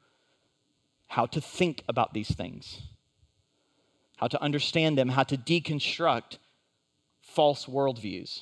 [1.06, 2.82] how to think about these things,
[4.16, 6.38] how to understand them, how to deconstruct
[7.20, 8.40] false worldviews,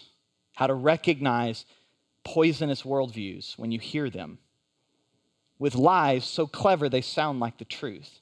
[0.55, 1.65] how to recognize
[2.25, 4.39] poisonous worldviews when you hear them,
[5.59, 8.21] with lies so clever they sound like the truth.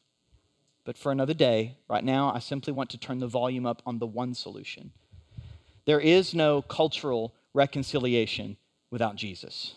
[0.86, 3.98] But for another day, right now, I simply want to turn the volume up on
[3.98, 4.92] the one solution.
[5.84, 8.56] There is no cultural reconciliation
[8.92, 9.74] without Jesus.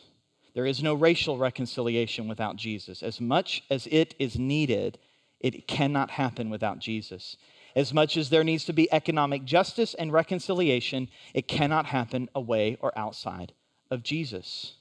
[0.53, 3.01] There is no racial reconciliation without Jesus.
[3.01, 4.99] As much as it is needed,
[5.39, 7.37] it cannot happen without Jesus.
[7.75, 12.77] As much as there needs to be economic justice and reconciliation, it cannot happen away
[12.81, 13.53] or outside
[13.89, 14.73] of Jesus.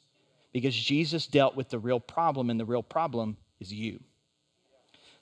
[0.52, 4.00] Because Jesus dealt with the real problem, and the real problem is you.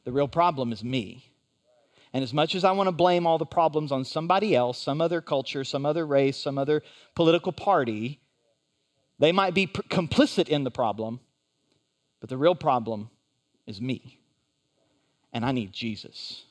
[0.07, 1.33] The real problem is me.
[2.13, 5.01] And as much as I want to blame all the problems on somebody else, some
[5.01, 6.85] other culture, some other race, some other
[7.17, 8.21] political party,
[9.19, 11.19] they might be complicit in the problem,
[12.21, 13.11] but the real problem
[13.67, 14.21] is me.
[15.33, 16.45] And I need Jesus.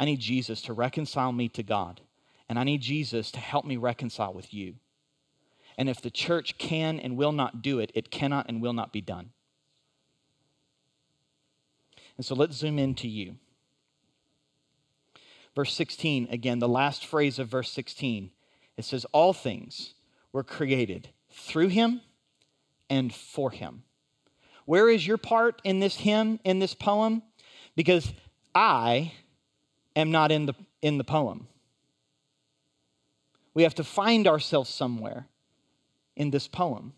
[0.00, 2.00] I need Jesus to reconcile me to God.
[2.48, 4.74] And I need Jesus to help me reconcile with you.
[5.78, 8.92] And if the church can and will not do it, it cannot and will not
[8.92, 9.30] be done.
[12.16, 13.36] And so let's zoom into you.
[15.54, 18.30] Verse 16, again, the last phrase of verse 16,
[18.76, 19.94] it says, All things
[20.32, 22.00] were created through him
[22.88, 23.84] and for him.
[24.64, 27.22] Where is your part in this hymn, in this poem?
[27.76, 28.12] Because
[28.54, 29.12] I
[29.96, 31.48] am not in the, in the poem.
[33.54, 35.26] We have to find ourselves somewhere
[36.16, 36.94] in this poem.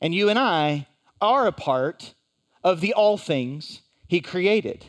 [0.00, 0.86] And you and I
[1.20, 2.14] are a part
[2.64, 4.84] of the all things he created.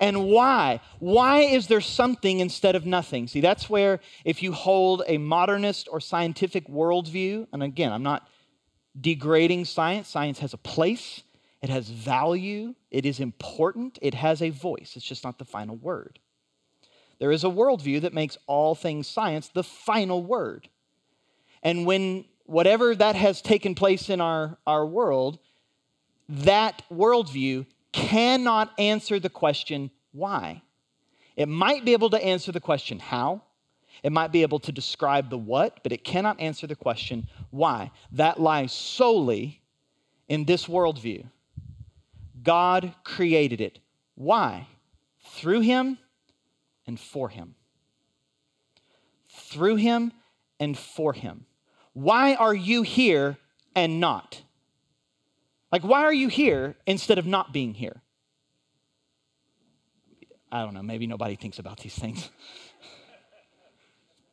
[0.00, 0.80] And why?
[1.00, 3.26] Why is there something instead of nothing?
[3.26, 8.28] See, that's where if you hold a modernist or scientific worldview, and again, I'm not
[9.00, 11.22] degrading science, science has a place,
[11.62, 14.92] it has value, it is important, it has a voice.
[14.94, 16.20] It's just not the final word.
[17.18, 20.68] There is a worldview that makes all things science the final word.
[21.62, 25.40] And when whatever that has taken place in our, our world,
[26.28, 30.62] that worldview cannot answer the question, why?
[31.36, 33.42] It might be able to answer the question, how?
[34.02, 37.90] It might be able to describe the what, but it cannot answer the question, why?
[38.12, 39.62] That lies solely
[40.28, 41.26] in this worldview.
[42.42, 43.80] God created it.
[44.14, 44.68] Why?
[45.24, 45.98] Through Him
[46.86, 47.54] and for Him.
[49.28, 50.12] Through Him
[50.60, 51.46] and for Him.
[51.92, 53.38] Why are you here
[53.74, 54.42] and not?
[55.70, 58.00] Like, why are you here instead of not being here?
[60.50, 62.30] I don't know, maybe nobody thinks about these things.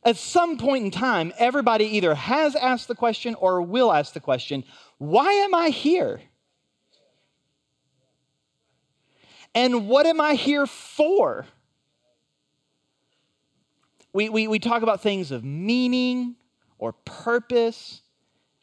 [0.04, 4.20] At some point in time, everybody either has asked the question or will ask the
[4.20, 4.64] question
[4.98, 6.20] why am I here?
[9.54, 11.46] And what am I here for?
[14.12, 16.36] We, we, we talk about things of meaning
[16.78, 18.02] or purpose.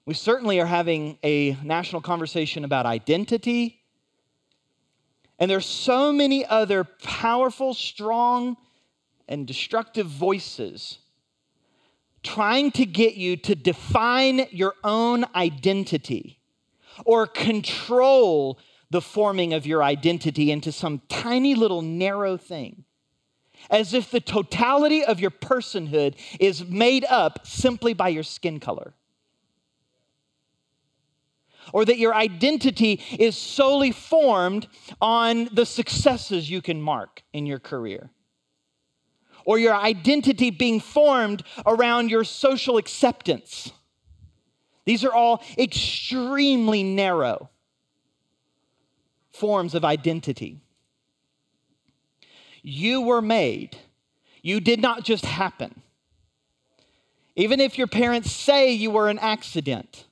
[0.05, 3.81] We certainly are having a national conversation about identity.
[5.39, 8.57] And there's so many other powerful, strong,
[9.29, 10.99] and destructive voices
[12.21, 16.39] trying to get you to define your own identity
[17.05, 22.83] or control the forming of your identity into some tiny little narrow thing.
[23.69, 28.93] As if the totality of your personhood is made up simply by your skin color
[31.71, 34.67] or that your identity is solely formed
[35.01, 38.09] on the successes you can mark in your career,
[39.45, 43.71] or your identity being formed around your social acceptance.
[44.85, 47.49] These are all extremely narrow
[49.31, 50.59] forms of identity.
[52.61, 53.77] You were made,
[54.41, 55.81] you did not just happen.
[57.35, 60.05] Even if your parents say you were an accident,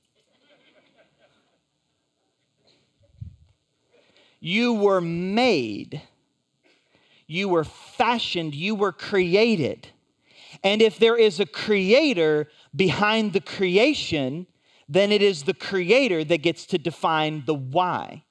[4.44, 6.02] You were made,
[7.28, 9.86] you were fashioned, you were created.
[10.64, 14.48] And if there is a creator behind the creation,
[14.88, 18.24] then it is the creator that gets to define the why.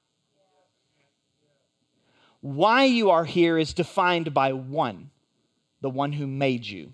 [2.42, 5.10] Why you are here is defined by one,
[5.80, 6.92] the one who made you,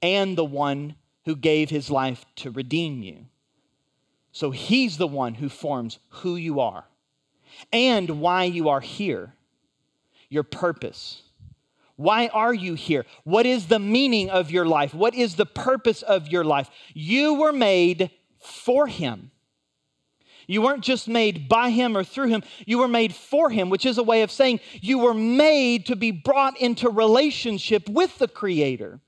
[0.00, 0.94] and the one
[1.26, 3.26] who gave his life to redeem you.
[4.32, 6.86] So he's the one who forms who you are
[7.72, 9.32] and why you are here,
[10.28, 11.22] your purpose.
[11.96, 13.04] Why are you here?
[13.24, 14.94] What is the meaning of your life?
[14.94, 16.70] What is the purpose of your life?
[16.94, 19.32] You were made for Him.
[20.48, 23.84] You weren't just made by him or through him, you were made for him, which
[23.84, 28.26] is a way of saying you were made to be brought into relationship with the
[28.26, 28.98] Creator.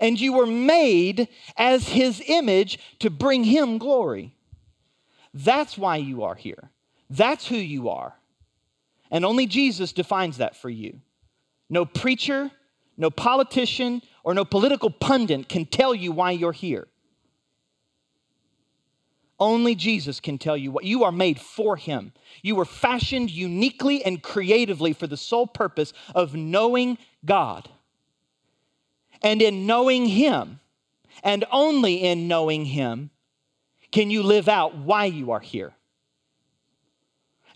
[0.00, 4.34] And you were made as his image to bring him glory.
[5.32, 6.70] That's why you are here.
[7.10, 8.14] That's who you are.
[9.10, 11.00] And only Jesus defines that for you.
[11.68, 12.50] No preacher,
[12.96, 16.88] no politician, or no political pundit can tell you why you're here.
[19.38, 22.12] Only Jesus can tell you what you are made for Him.
[22.42, 27.68] You were fashioned uniquely and creatively for the sole purpose of knowing God.
[29.22, 30.60] And in knowing Him,
[31.22, 33.10] and only in knowing Him,
[33.92, 35.74] can you live out why you are here.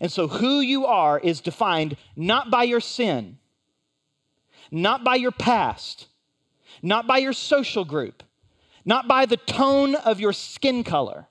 [0.01, 3.37] And so, who you are is defined not by your sin,
[4.71, 6.07] not by your past,
[6.81, 8.23] not by your social group,
[8.83, 11.27] not by the tone of your skin color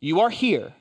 [0.00, 0.72] you are here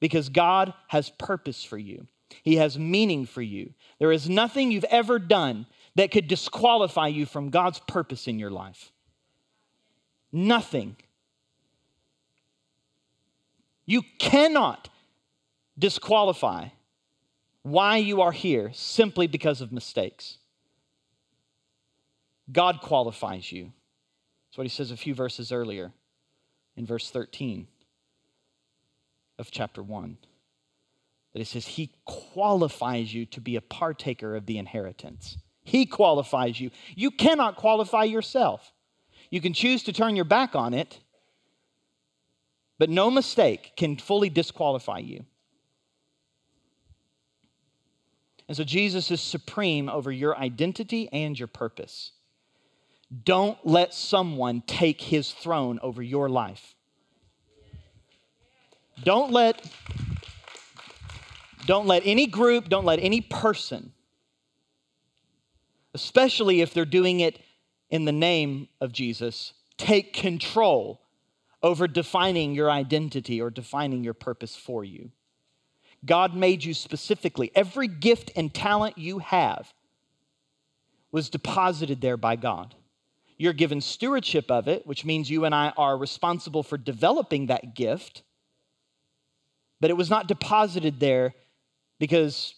[0.00, 2.06] because God has purpose for you,
[2.42, 3.72] He has meaning for you.
[3.98, 8.50] There is nothing you've ever done that could disqualify you from God's purpose in your
[8.50, 8.92] life.
[10.30, 10.96] Nothing.
[13.86, 14.90] You cannot
[15.78, 16.68] disqualify
[17.62, 20.38] why you are here simply because of mistakes.
[22.50, 23.72] God qualifies you.
[24.48, 25.92] That's what he says a few verses earlier
[26.76, 27.66] in verse 13
[29.38, 30.16] of chapter 1
[31.32, 35.36] that it says he qualifies you to be a partaker of the inheritance.
[35.64, 36.70] He qualifies you.
[36.94, 38.72] You cannot qualify yourself.
[39.30, 41.00] You can choose to turn your back on it,
[42.78, 45.26] but no mistake can fully disqualify you.
[48.48, 52.12] And so Jesus is supreme over your identity and your purpose.
[53.24, 56.74] Don't let someone take his throne over your life.
[59.04, 59.64] Don't let
[61.66, 63.92] don't let any group, don't let any person,
[65.94, 67.40] especially if they're doing it
[67.90, 71.00] in the name of Jesus, take control
[71.62, 75.10] over defining your identity or defining your purpose for you.
[76.06, 77.50] God made you specifically.
[77.54, 79.72] Every gift and talent you have
[81.12, 82.74] was deposited there by God.
[83.38, 87.74] You're given stewardship of it, which means you and I are responsible for developing that
[87.74, 88.22] gift
[89.80, 91.34] but it was not deposited there
[91.98, 92.54] because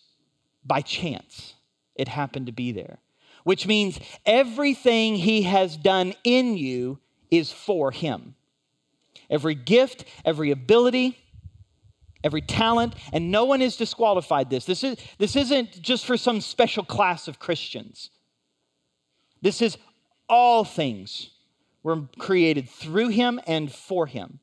[0.64, 1.54] by chance
[1.94, 2.98] it happened to be there.
[3.44, 6.98] Which means everything he has done in you
[7.30, 8.34] is for him.
[9.30, 11.18] Every gift, every ability,
[12.24, 14.64] every talent, and no one is disqualified this.
[14.64, 18.10] This, is, this isn't just for some special class of Christians.
[19.40, 19.78] This is
[20.28, 21.30] all things
[21.82, 24.40] were created through him and for him.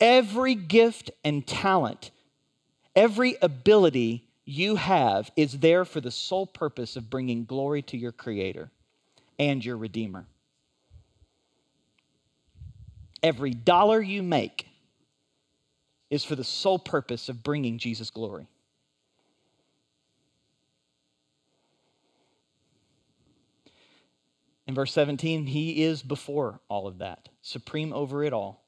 [0.00, 2.10] Every gift and talent,
[2.96, 8.12] every ability you have is there for the sole purpose of bringing glory to your
[8.12, 8.70] Creator
[9.38, 10.26] and your Redeemer.
[13.22, 14.66] Every dollar you make
[16.14, 18.46] is for the sole purpose of bringing Jesus glory.
[24.66, 28.64] In verse 17, he is before all of that, supreme over it all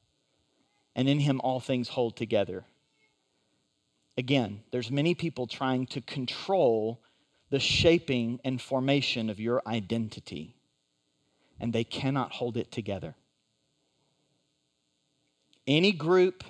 [0.97, 2.65] and in him all things hold together.
[4.19, 7.03] Again, there's many people trying to control
[7.51, 10.57] the shaping and formation of your identity,
[11.61, 13.15] and they cannot hold it together.
[15.67, 16.43] Any group,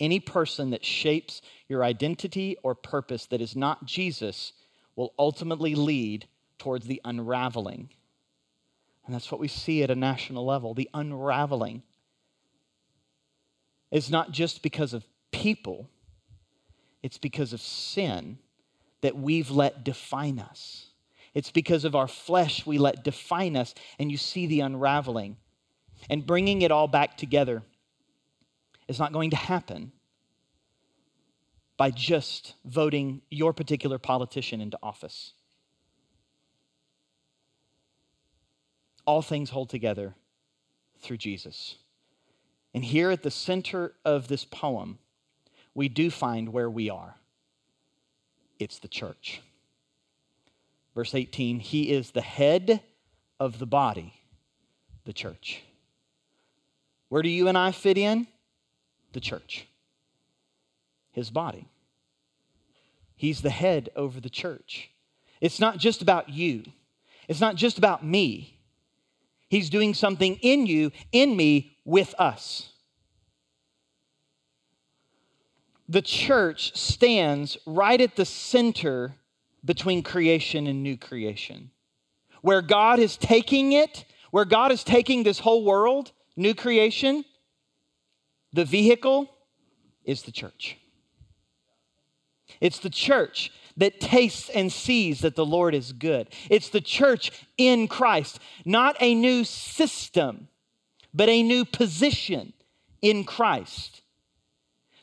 [0.00, 4.52] any person that shapes your identity or purpose that is not Jesus
[4.96, 6.26] will ultimately lead
[6.58, 7.90] towards the unraveling.
[9.06, 11.82] And that's what we see at a national level the unraveling
[13.90, 15.88] is not just because of people,
[17.02, 18.38] it's because of sin
[19.00, 20.88] that we've let define us.
[21.34, 25.36] It's because of our flesh we let define us, and you see the unraveling.
[26.10, 27.62] And bringing it all back together
[28.88, 29.92] is not going to happen
[31.76, 35.32] by just voting your particular politician into office.
[39.06, 40.14] All things hold together
[41.00, 41.76] through Jesus.
[42.74, 44.98] And here at the center of this poem,
[45.74, 47.14] we do find where we are
[48.58, 49.40] it's the church.
[50.94, 52.82] Verse 18 He is the head
[53.38, 54.14] of the body,
[55.04, 55.62] the church.
[57.08, 58.26] Where do you and I fit in?
[59.12, 59.66] The church,
[61.10, 61.66] his body.
[63.16, 64.90] He's the head over the church.
[65.40, 66.64] It's not just about you,
[67.28, 68.54] it's not just about me.
[69.50, 72.68] He's doing something in you, in me, with us.
[75.88, 79.14] the church stands right at the center
[79.64, 81.70] between creation and new creation,
[82.42, 87.24] where God is taking it, where God is taking this whole world, new creation,
[88.52, 89.30] the vehicle
[90.04, 90.78] is the church.
[92.60, 96.28] It's the church that tastes and sees that the Lord is good.
[96.50, 100.48] It's the church in Christ, not a new system,
[101.14, 102.52] but a new position
[103.00, 104.02] in Christ.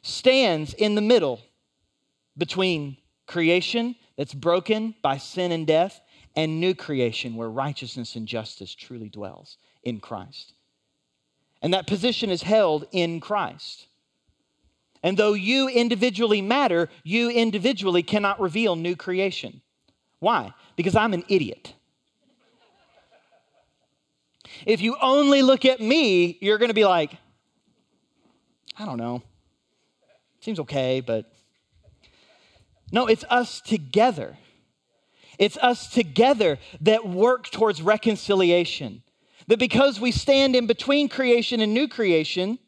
[0.01, 1.39] Stands in the middle
[2.37, 6.01] between creation that's broken by sin and death
[6.35, 10.53] and new creation where righteousness and justice truly dwells in Christ.
[11.61, 13.87] And that position is held in Christ.
[15.01, 19.61] And though you individually matter, you individually cannot reveal new creation.
[20.19, 20.53] Why?
[20.75, 21.73] Because I'm an idiot.
[24.65, 27.11] If you only look at me, you're going to be like,
[28.77, 29.21] I don't know.
[30.39, 31.31] Seems okay, but.
[32.91, 34.37] No, it's us together.
[35.37, 39.01] It's us together that work towards reconciliation.
[39.47, 42.59] That because we stand in between creation and new creation,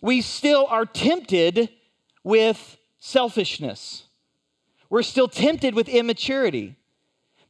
[0.00, 1.68] we still are tempted
[2.22, 4.04] with selfishness.
[4.90, 6.76] We're still tempted with immaturity.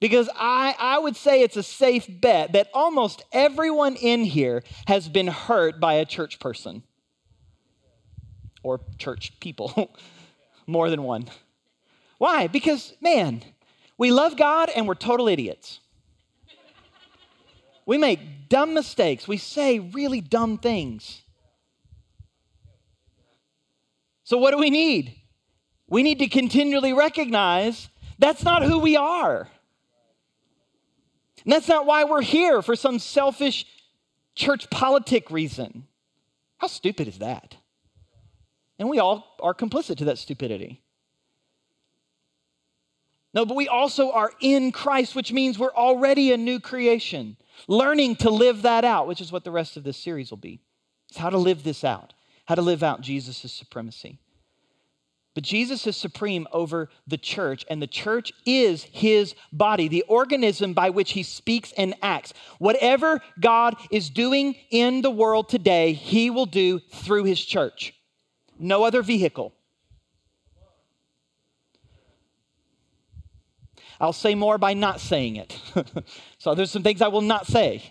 [0.00, 5.08] Because I, I would say it's a safe bet that almost everyone in here has
[5.08, 6.82] been hurt by a church person
[8.62, 9.96] or church people,
[10.66, 11.26] more than one.
[12.18, 12.46] Why?
[12.48, 13.42] Because, man,
[13.96, 15.80] we love God and we're total idiots.
[17.86, 19.28] We make dumb mistakes.
[19.28, 21.22] We say really dumb things.
[24.24, 25.14] So, what do we need?
[25.86, 29.48] We need to continually recognize that's not who we are.
[31.44, 33.66] And that's not why we're here for some selfish
[34.34, 35.86] church politic reason.
[36.56, 37.56] How stupid is that?
[38.78, 40.82] And we all are complicit to that stupidity.
[43.34, 47.36] No, but we also are in Christ, which means we're already a new creation,
[47.68, 50.60] learning to live that out, which is what the rest of this series will be.
[51.08, 54.18] It's how to live this out how to live out Jesus' supremacy.
[55.34, 60.74] But Jesus is supreme over the church, and the church is his body, the organism
[60.74, 62.32] by which he speaks and acts.
[62.58, 67.94] Whatever God is doing in the world today, he will do through his church.
[68.60, 69.52] No other vehicle.
[74.00, 75.58] I'll say more by not saying it.
[76.38, 77.82] so there's some things I will not say.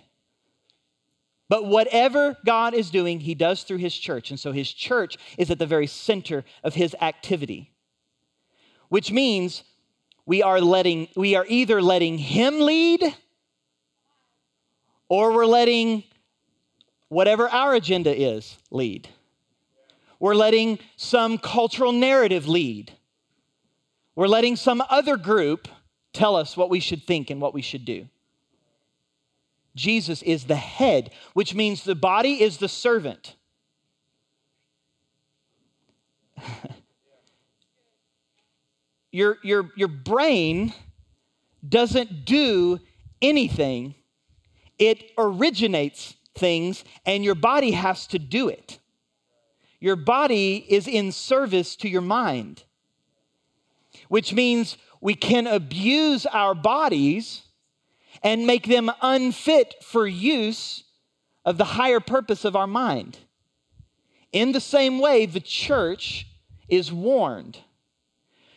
[1.49, 4.31] But whatever God is doing, he does through his church.
[4.31, 7.71] And so his church is at the very center of his activity.
[8.89, 9.63] Which means
[10.25, 13.15] we are letting we are either letting him lead
[15.09, 16.03] or we're letting
[17.09, 19.09] whatever our agenda is lead.
[20.19, 22.93] We're letting some cultural narrative lead.
[24.15, 25.67] We're letting some other group
[26.14, 28.07] tell us what we should think and what we should do.
[29.76, 33.36] Jesus is the head, which means the body is the servant.
[39.11, 40.74] your, your, your brain
[41.68, 42.80] doesn't do
[43.22, 43.95] anything,
[44.78, 48.80] it originates things, and your body has to do it.
[49.80, 52.64] Your body is in service to your mind,
[54.07, 57.41] which means we can abuse our bodies
[58.23, 60.85] and make them unfit for use
[61.43, 63.17] of the higher purpose of our mind.
[64.31, 66.25] In the same way, the church
[66.69, 67.57] is warned.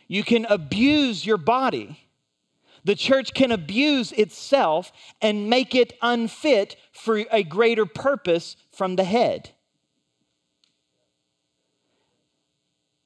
[0.07, 1.99] You can abuse your body.
[2.85, 9.03] The church can abuse itself and make it unfit for a greater purpose from the
[9.03, 9.49] head.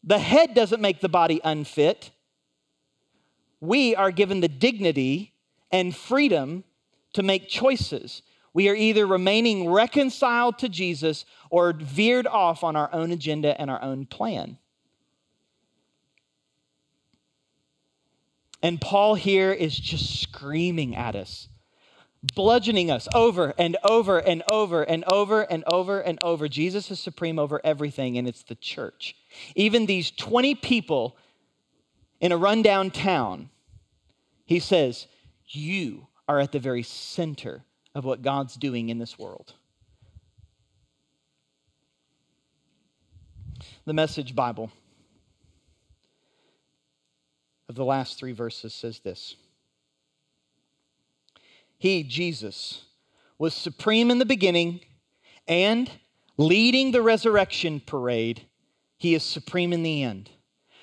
[0.04, 2.12] The head doesn't make the body unfit.
[3.62, 5.34] We are given the dignity
[5.72, 6.64] and freedom
[7.14, 8.24] to make choices.
[8.54, 13.70] We are either remaining reconciled to Jesus or veered off on our own agenda and
[13.70, 14.58] our own plan.
[18.64, 21.48] And Paul here is just screaming at us,
[22.22, 26.48] bludgeoning us over and over and over and over and over and over.
[26.48, 29.16] Jesus is supreme over everything, and it's the church.
[29.56, 31.18] Even these 20 people
[32.22, 33.50] in a rundown town,
[34.46, 35.08] he says,
[35.48, 39.54] you are at the very center of what God's doing in this world.
[43.86, 44.72] The Message Bible
[47.68, 49.36] of the last three verses says this
[51.78, 52.86] He, Jesus,
[53.40, 54.82] was supreme in the beginning
[55.48, 55.90] and
[56.38, 58.46] leading the resurrection parade,
[58.98, 60.30] He is supreme in the end.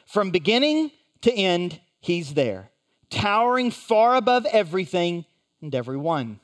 [0.07, 0.91] From beginning
[1.23, 2.71] to end, He's there,
[3.11, 5.25] towering far above everything
[5.61, 6.41] and everyone.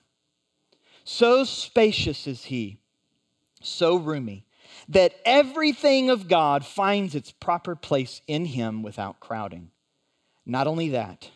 [1.04, 2.78] So spacious is He,
[3.60, 4.46] so roomy,
[4.88, 9.70] that everything of God finds its proper place in Him without crowding.
[10.46, 11.30] Not only that,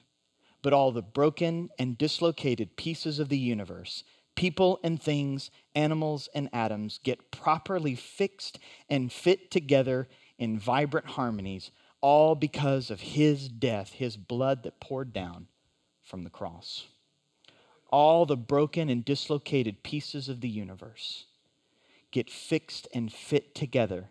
[0.63, 6.49] but all the broken and dislocated pieces of the universe, people and things, animals and
[6.53, 8.59] atoms, get properly fixed
[8.89, 10.09] and fit together
[10.39, 11.71] in vibrant harmonies,
[12.01, 15.47] all because of his death, his blood that poured down
[16.03, 16.87] from the cross.
[17.91, 21.25] All the broken and dislocated pieces of the universe
[22.11, 24.09] get fixed and fit together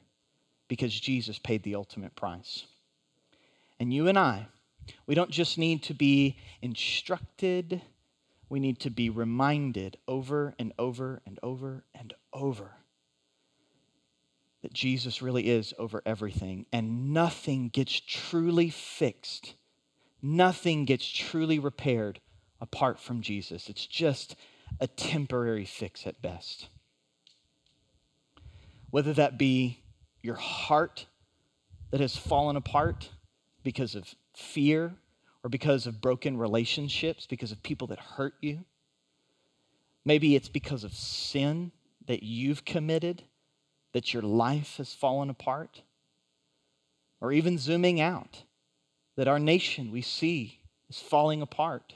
[0.67, 2.65] because Jesus paid the ultimate price.
[3.79, 4.47] And you and I,
[5.05, 7.81] we don't just need to be instructed,
[8.49, 12.77] we need to be reminded over and over and over and over
[14.61, 19.55] that Jesus really is over everything, and nothing gets truly fixed,
[20.21, 22.19] nothing gets truly repaired
[22.59, 23.69] apart from Jesus.
[23.69, 24.35] It's just
[24.79, 26.69] a temporary fix at best.
[28.89, 29.83] Whether that be
[30.21, 31.05] your heart
[31.91, 33.09] that has fallen apart
[33.63, 34.95] because of fear
[35.43, 38.65] or because of broken relationships, because of people that hurt you.
[40.03, 41.71] Maybe it's because of sin
[42.07, 43.23] that you've committed,
[43.97, 45.81] that your life has fallen apart.
[47.19, 48.43] Or even zooming out,
[49.15, 51.95] that our nation we see is falling apart.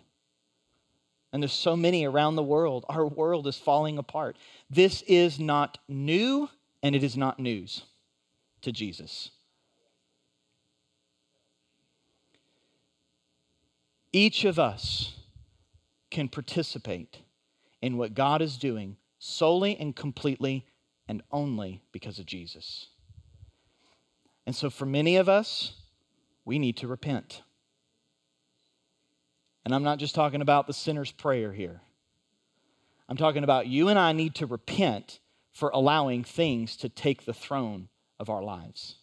[1.31, 2.85] And there's so many around the world.
[2.89, 4.35] Our world is falling apart.
[4.67, 6.49] This is not new,
[6.81, 7.83] and it is not news
[8.61, 9.29] to Jesus.
[14.11, 15.13] Each of us
[16.09, 17.19] can participate
[17.79, 20.65] in what God is doing solely and completely
[21.11, 22.87] and only because of Jesus.
[24.45, 25.73] And so, for many of us,
[26.45, 27.41] we need to repent.
[29.65, 31.81] And I'm not just talking about the sinner's prayer here.
[33.09, 35.19] I'm talking about you and I need to repent
[35.51, 38.95] for allowing things to take the throne of our lives.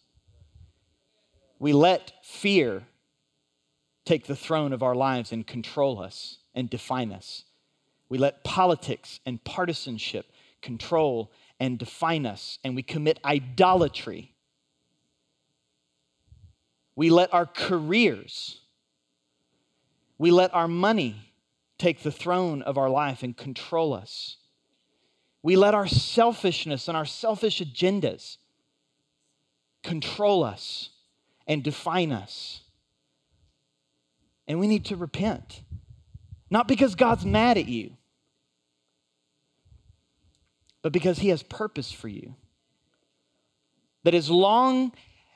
[1.59, 2.87] We let fear
[4.03, 7.43] take the throne of our lives and control us and define us.
[8.09, 10.25] We let politics and partisanship
[10.63, 14.33] control and define us, and we commit idolatry.
[16.95, 18.61] We let our careers,
[20.17, 21.33] we let our money
[21.77, 24.37] take the throne of our life and control us.
[25.41, 28.37] We let our selfishness and our selfish agendas
[29.81, 30.89] control us
[31.47, 32.61] and define us
[34.49, 35.61] and we need to repent.
[36.49, 37.91] Not because God's mad at you,
[40.81, 42.35] but because He has purpose for you.
[44.03, 44.93] That as long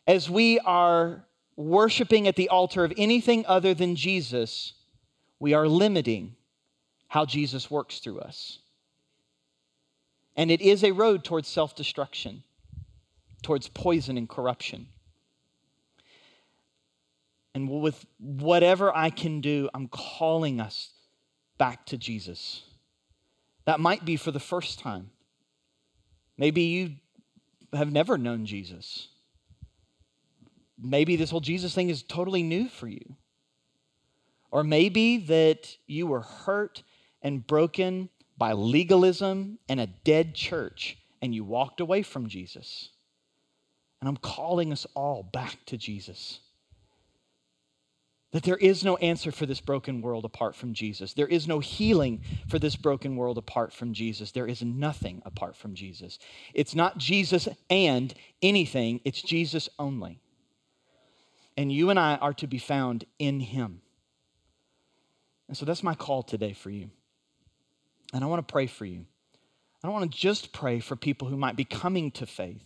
[0.08, 1.26] as we are
[1.56, 4.74] worshiping at the altar of anything other than Jesus,
[5.40, 6.36] we are limiting
[7.08, 8.60] how Jesus works through us.
[10.36, 12.44] And it is a road towards self destruction,
[13.44, 14.88] towards poison and corruption.
[17.54, 20.90] And with whatever I can do, I'm calling us
[21.60, 22.64] back to Jesus.
[23.66, 25.12] That might be for the first time.
[26.38, 26.96] Maybe you
[27.74, 29.08] have never known Jesus.
[30.82, 33.16] Maybe this whole Jesus thing is totally new for you.
[34.52, 36.84] Or maybe that you were hurt
[37.22, 42.90] and broken by legalism and a dead church and you walked away from Jesus.
[44.02, 46.40] And I'm calling us all back to Jesus.
[48.34, 51.14] That there is no answer for this broken world apart from Jesus.
[51.14, 54.32] There is no healing for this broken world apart from Jesus.
[54.32, 56.18] There is nothing apart from Jesus.
[56.56, 58.12] It's not Jesus and
[58.42, 60.20] anything, it's Jesus only.
[61.56, 63.82] And you and I are to be found in Him.
[65.48, 66.90] And so that's my call today for you.
[68.16, 69.06] And I want to pray for you.
[69.84, 72.64] I don't want to just pray for people who might be coming to faith.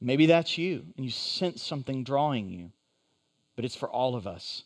[0.00, 2.70] Maybe that's you, and you sense something drawing you
[3.62, 4.64] but it's for all of us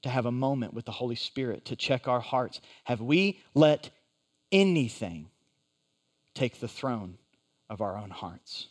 [0.00, 2.62] to have a moment with the Holy Spirit to check our hearts.
[2.84, 3.90] Have we let
[4.50, 5.28] anything
[6.32, 7.18] take the throne
[7.68, 8.68] of our own hearts?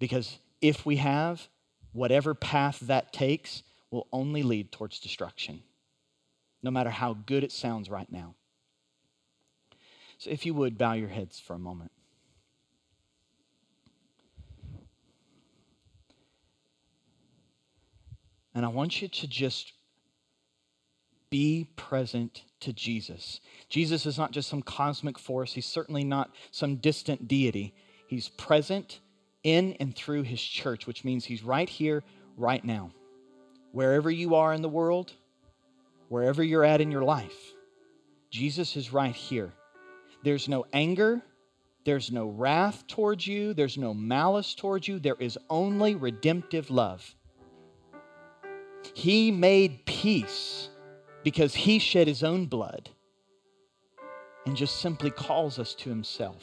[0.00, 1.46] Because if we have,
[1.92, 3.62] whatever path that takes
[3.92, 5.62] will only lead towards destruction,
[6.60, 8.34] no matter how good it sounds right now.
[10.18, 11.92] So, if you would, bow your heads for a moment.
[18.56, 19.74] And I want you to just
[21.28, 23.40] be present to Jesus.
[23.68, 27.74] Jesus is not just some cosmic force, he's certainly not some distant deity.
[28.06, 29.00] He's present
[29.42, 32.02] in and through his church, which means he's right here,
[32.38, 32.92] right now.
[33.72, 35.12] Wherever you are in the world,
[36.08, 37.36] wherever you're at in your life,
[38.30, 39.52] Jesus is right here.
[40.22, 41.20] There's no anger,
[41.84, 47.15] there's no wrath towards you, there's no malice towards you, there is only redemptive love.
[48.96, 50.70] He made peace
[51.22, 52.88] because he shed his own blood
[54.46, 56.42] and just simply calls us to himself.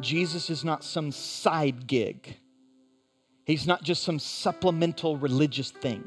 [0.00, 2.38] Jesus is not some side gig.
[3.44, 6.02] He's not just some supplemental religious thing.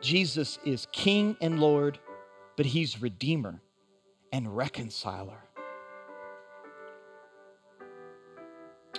[0.00, 1.98] Jesus is King and Lord,
[2.56, 3.60] but He's Redeemer
[4.32, 5.45] and Reconciler.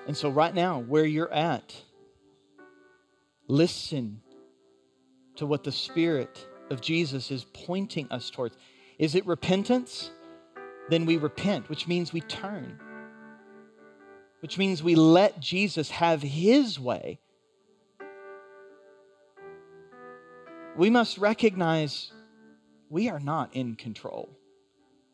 [0.05, 1.73] And so, right now, where you're at,
[3.47, 4.21] listen
[5.35, 8.57] to what the Spirit of Jesus is pointing us towards.
[8.99, 10.11] Is it repentance?
[10.89, 12.79] Then we repent, which means we turn,
[14.41, 17.19] which means we let Jesus have His way.
[20.77, 22.11] We must recognize
[22.89, 24.29] we are not in control.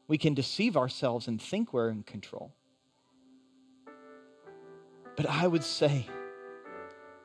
[0.07, 2.53] We can deceive ourselves and think we're in control.
[5.15, 6.07] But I would say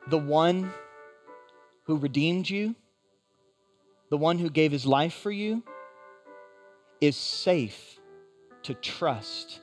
[0.07, 0.71] the one
[1.83, 2.75] who redeemed you,
[4.09, 5.63] the one who gave his life for you,
[7.01, 7.99] is safe
[8.63, 9.61] to trust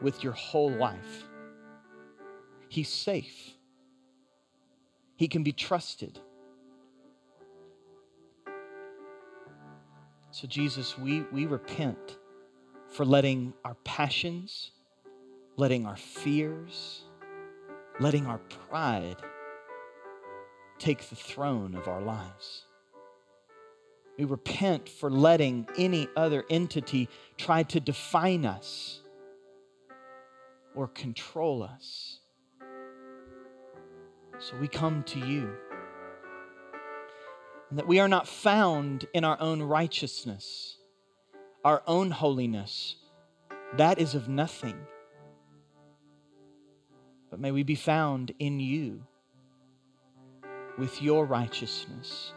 [0.00, 1.28] with your whole life.
[2.68, 3.56] He's safe,
[5.16, 6.18] he can be trusted.
[10.32, 12.18] So, Jesus, we, we repent
[12.88, 14.70] for letting our passions,
[15.56, 17.02] letting our fears,
[18.00, 18.38] letting our
[18.68, 19.16] pride
[20.78, 22.64] take the throne of our lives.
[24.18, 29.00] We repent for letting any other entity try to define us
[30.74, 32.18] or control us.
[34.38, 35.54] So we come to you.
[37.68, 40.78] And that we are not found in our own righteousness,
[41.64, 42.96] our own holiness.
[43.76, 44.76] That is of nothing.
[47.30, 49.02] But may we be found in you
[50.78, 52.32] with your righteousness,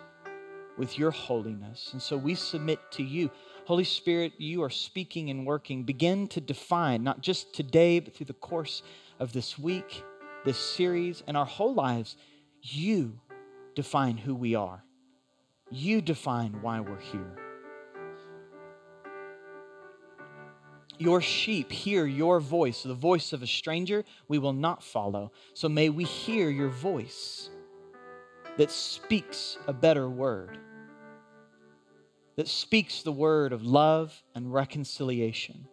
[0.77, 1.89] with your holiness.
[1.93, 3.31] And so we submit to you.
[3.65, 5.83] Holy Spirit, you are speaking and working.
[5.83, 8.83] Begin to define, not just today, but through the course
[9.19, 10.03] of this week,
[10.45, 12.17] this series, and our whole lives.
[12.61, 13.19] You
[13.75, 14.83] define who we are.
[15.71, 17.42] You define why we're here.
[20.99, 25.31] Your sheep hear your voice, the voice of a stranger we will not follow.
[25.53, 27.49] So may we hear your voice
[28.57, 30.57] that speaks a better word,
[32.35, 35.67] that speaks the word of love and reconciliation.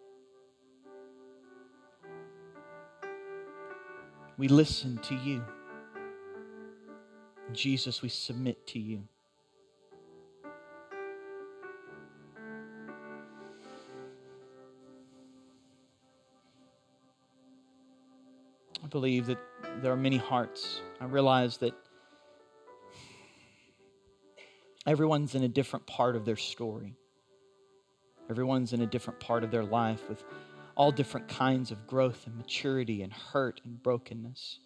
[4.38, 5.44] We listen to you.
[7.52, 9.06] Jesus, we submit to you.
[18.91, 19.38] Believe that
[19.82, 20.80] there are many hearts.
[21.01, 21.74] I realize that
[24.86, 26.97] everyone's in a different part of their story.
[28.28, 30.22] Everyone's in a different part of their life with
[30.76, 34.61] all different kinds of growth and maturity and hurt and brokenness.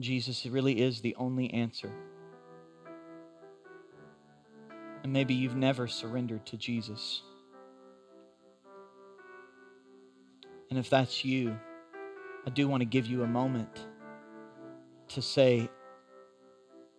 [0.00, 1.90] Jesus really is the only answer.
[5.02, 7.22] And maybe you've never surrendered to Jesus.
[10.68, 11.56] And if that's you,
[12.46, 13.86] I do want to give you a moment
[15.08, 15.68] to say,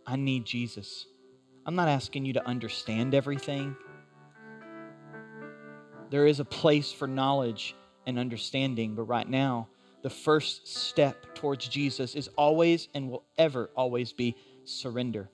[0.06, 1.06] I need Jesus.
[1.66, 3.76] I'm not asking you to understand everything.
[6.10, 7.76] There is a place for knowledge
[8.06, 9.70] and understanding, but right now,
[10.02, 14.36] the first step towards Jesus is always and will ever always be
[14.66, 15.30] surrender.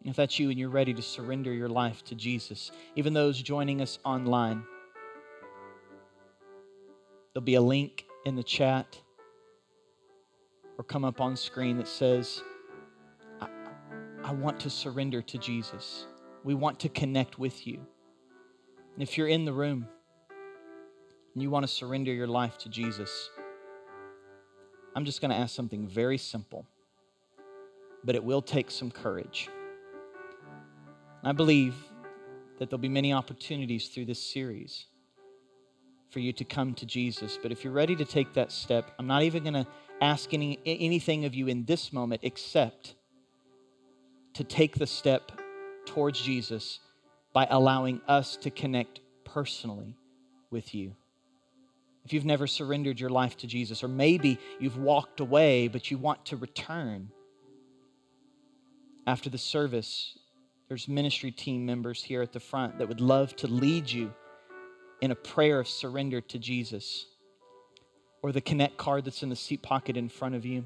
[0.00, 3.40] And if that's you and you're ready to surrender your life to Jesus, even those
[3.40, 4.64] joining us online,
[7.32, 9.00] there'll be a link in the chat
[10.78, 12.42] or come up on screen that says,
[13.40, 13.48] I,
[14.22, 16.06] I want to surrender to Jesus.
[16.42, 17.80] We want to connect with you.
[18.94, 19.86] And if you're in the room
[21.34, 23.30] and you want to surrender your life to Jesus,
[24.96, 26.66] I'm just going to ask something very simple,
[28.04, 29.48] but it will take some courage.
[31.22, 31.74] I believe
[32.58, 34.86] that there'll be many opportunities through this series
[36.10, 37.38] for you to come to Jesus.
[37.42, 39.66] But if you're ready to take that step, I'm not even going to
[40.00, 42.94] ask any, anything of you in this moment except
[44.34, 45.32] to take the step
[45.86, 46.80] towards Jesus
[47.32, 49.96] by allowing us to connect personally
[50.50, 50.94] with you.
[52.04, 55.98] If you've never surrendered your life to Jesus, or maybe you've walked away but you
[55.98, 57.10] want to return,
[59.06, 60.18] after the service,
[60.68, 64.12] there's ministry team members here at the front that would love to lead you
[65.00, 67.06] in a prayer of surrender to Jesus.
[68.22, 70.64] Or the connect card that's in the seat pocket in front of you.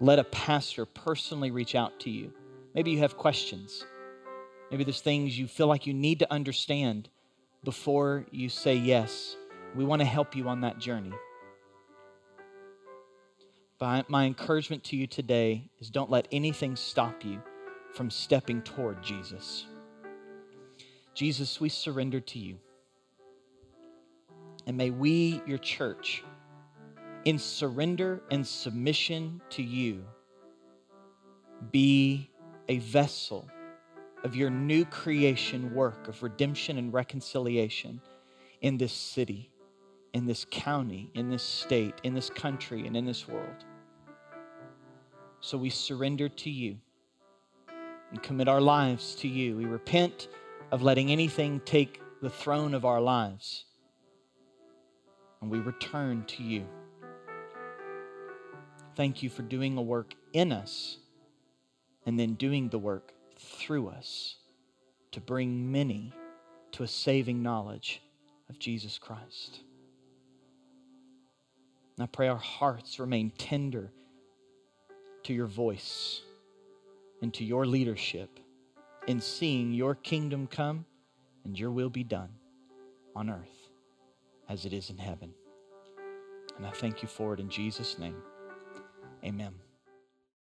[0.00, 2.32] Let a pastor personally reach out to you.
[2.74, 3.84] Maybe you have questions.
[4.70, 7.10] Maybe there's things you feel like you need to understand
[7.62, 9.36] before you say yes.
[9.74, 11.12] We want to help you on that journey.
[13.78, 17.42] But my encouragement to you today is don't let anything stop you
[17.94, 19.66] from stepping toward Jesus.
[21.14, 22.56] Jesus, we surrender to you.
[24.66, 26.22] And may we, your church,
[27.24, 30.04] in surrender and submission to you,
[31.70, 32.30] be
[32.68, 33.48] a vessel
[34.24, 38.00] of your new creation work of redemption and reconciliation
[38.60, 39.50] in this city,
[40.12, 43.64] in this county, in this state, in this country, and in this world.
[45.40, 46.76] So we surrender to you
[48.10, 49.56] and commit our lives to you.
[49.56, 50.28] We repent
[50.70, 53.64] of letting anything take the throne of our lives.
[55.42, 56.64] And we return to you.
[58.94, 60.98] Thank you for doing a work in us
[62.06, 64.36] and then doing the work through us
[65.10, 66.12] to bring many
[66.72, 68.00] to a saving knowledge
[68.48, 69.60] of Jesus Christ.
[71.96, 73.92] And I pray our hearts remain tender
[75.24, 76.22] to your voice
[77.20, 78.38] and to your leadership
[79.06, 80.84] in seeing your kingdom come
[81.44, 82.30] and your will be done
[83.14, 83.61] on earth
[84.48, 85.32] as it is in heaven.
[86.56, 88.22] And I thank you for it in Jesus' name.
[89.24, 89.54] Amen.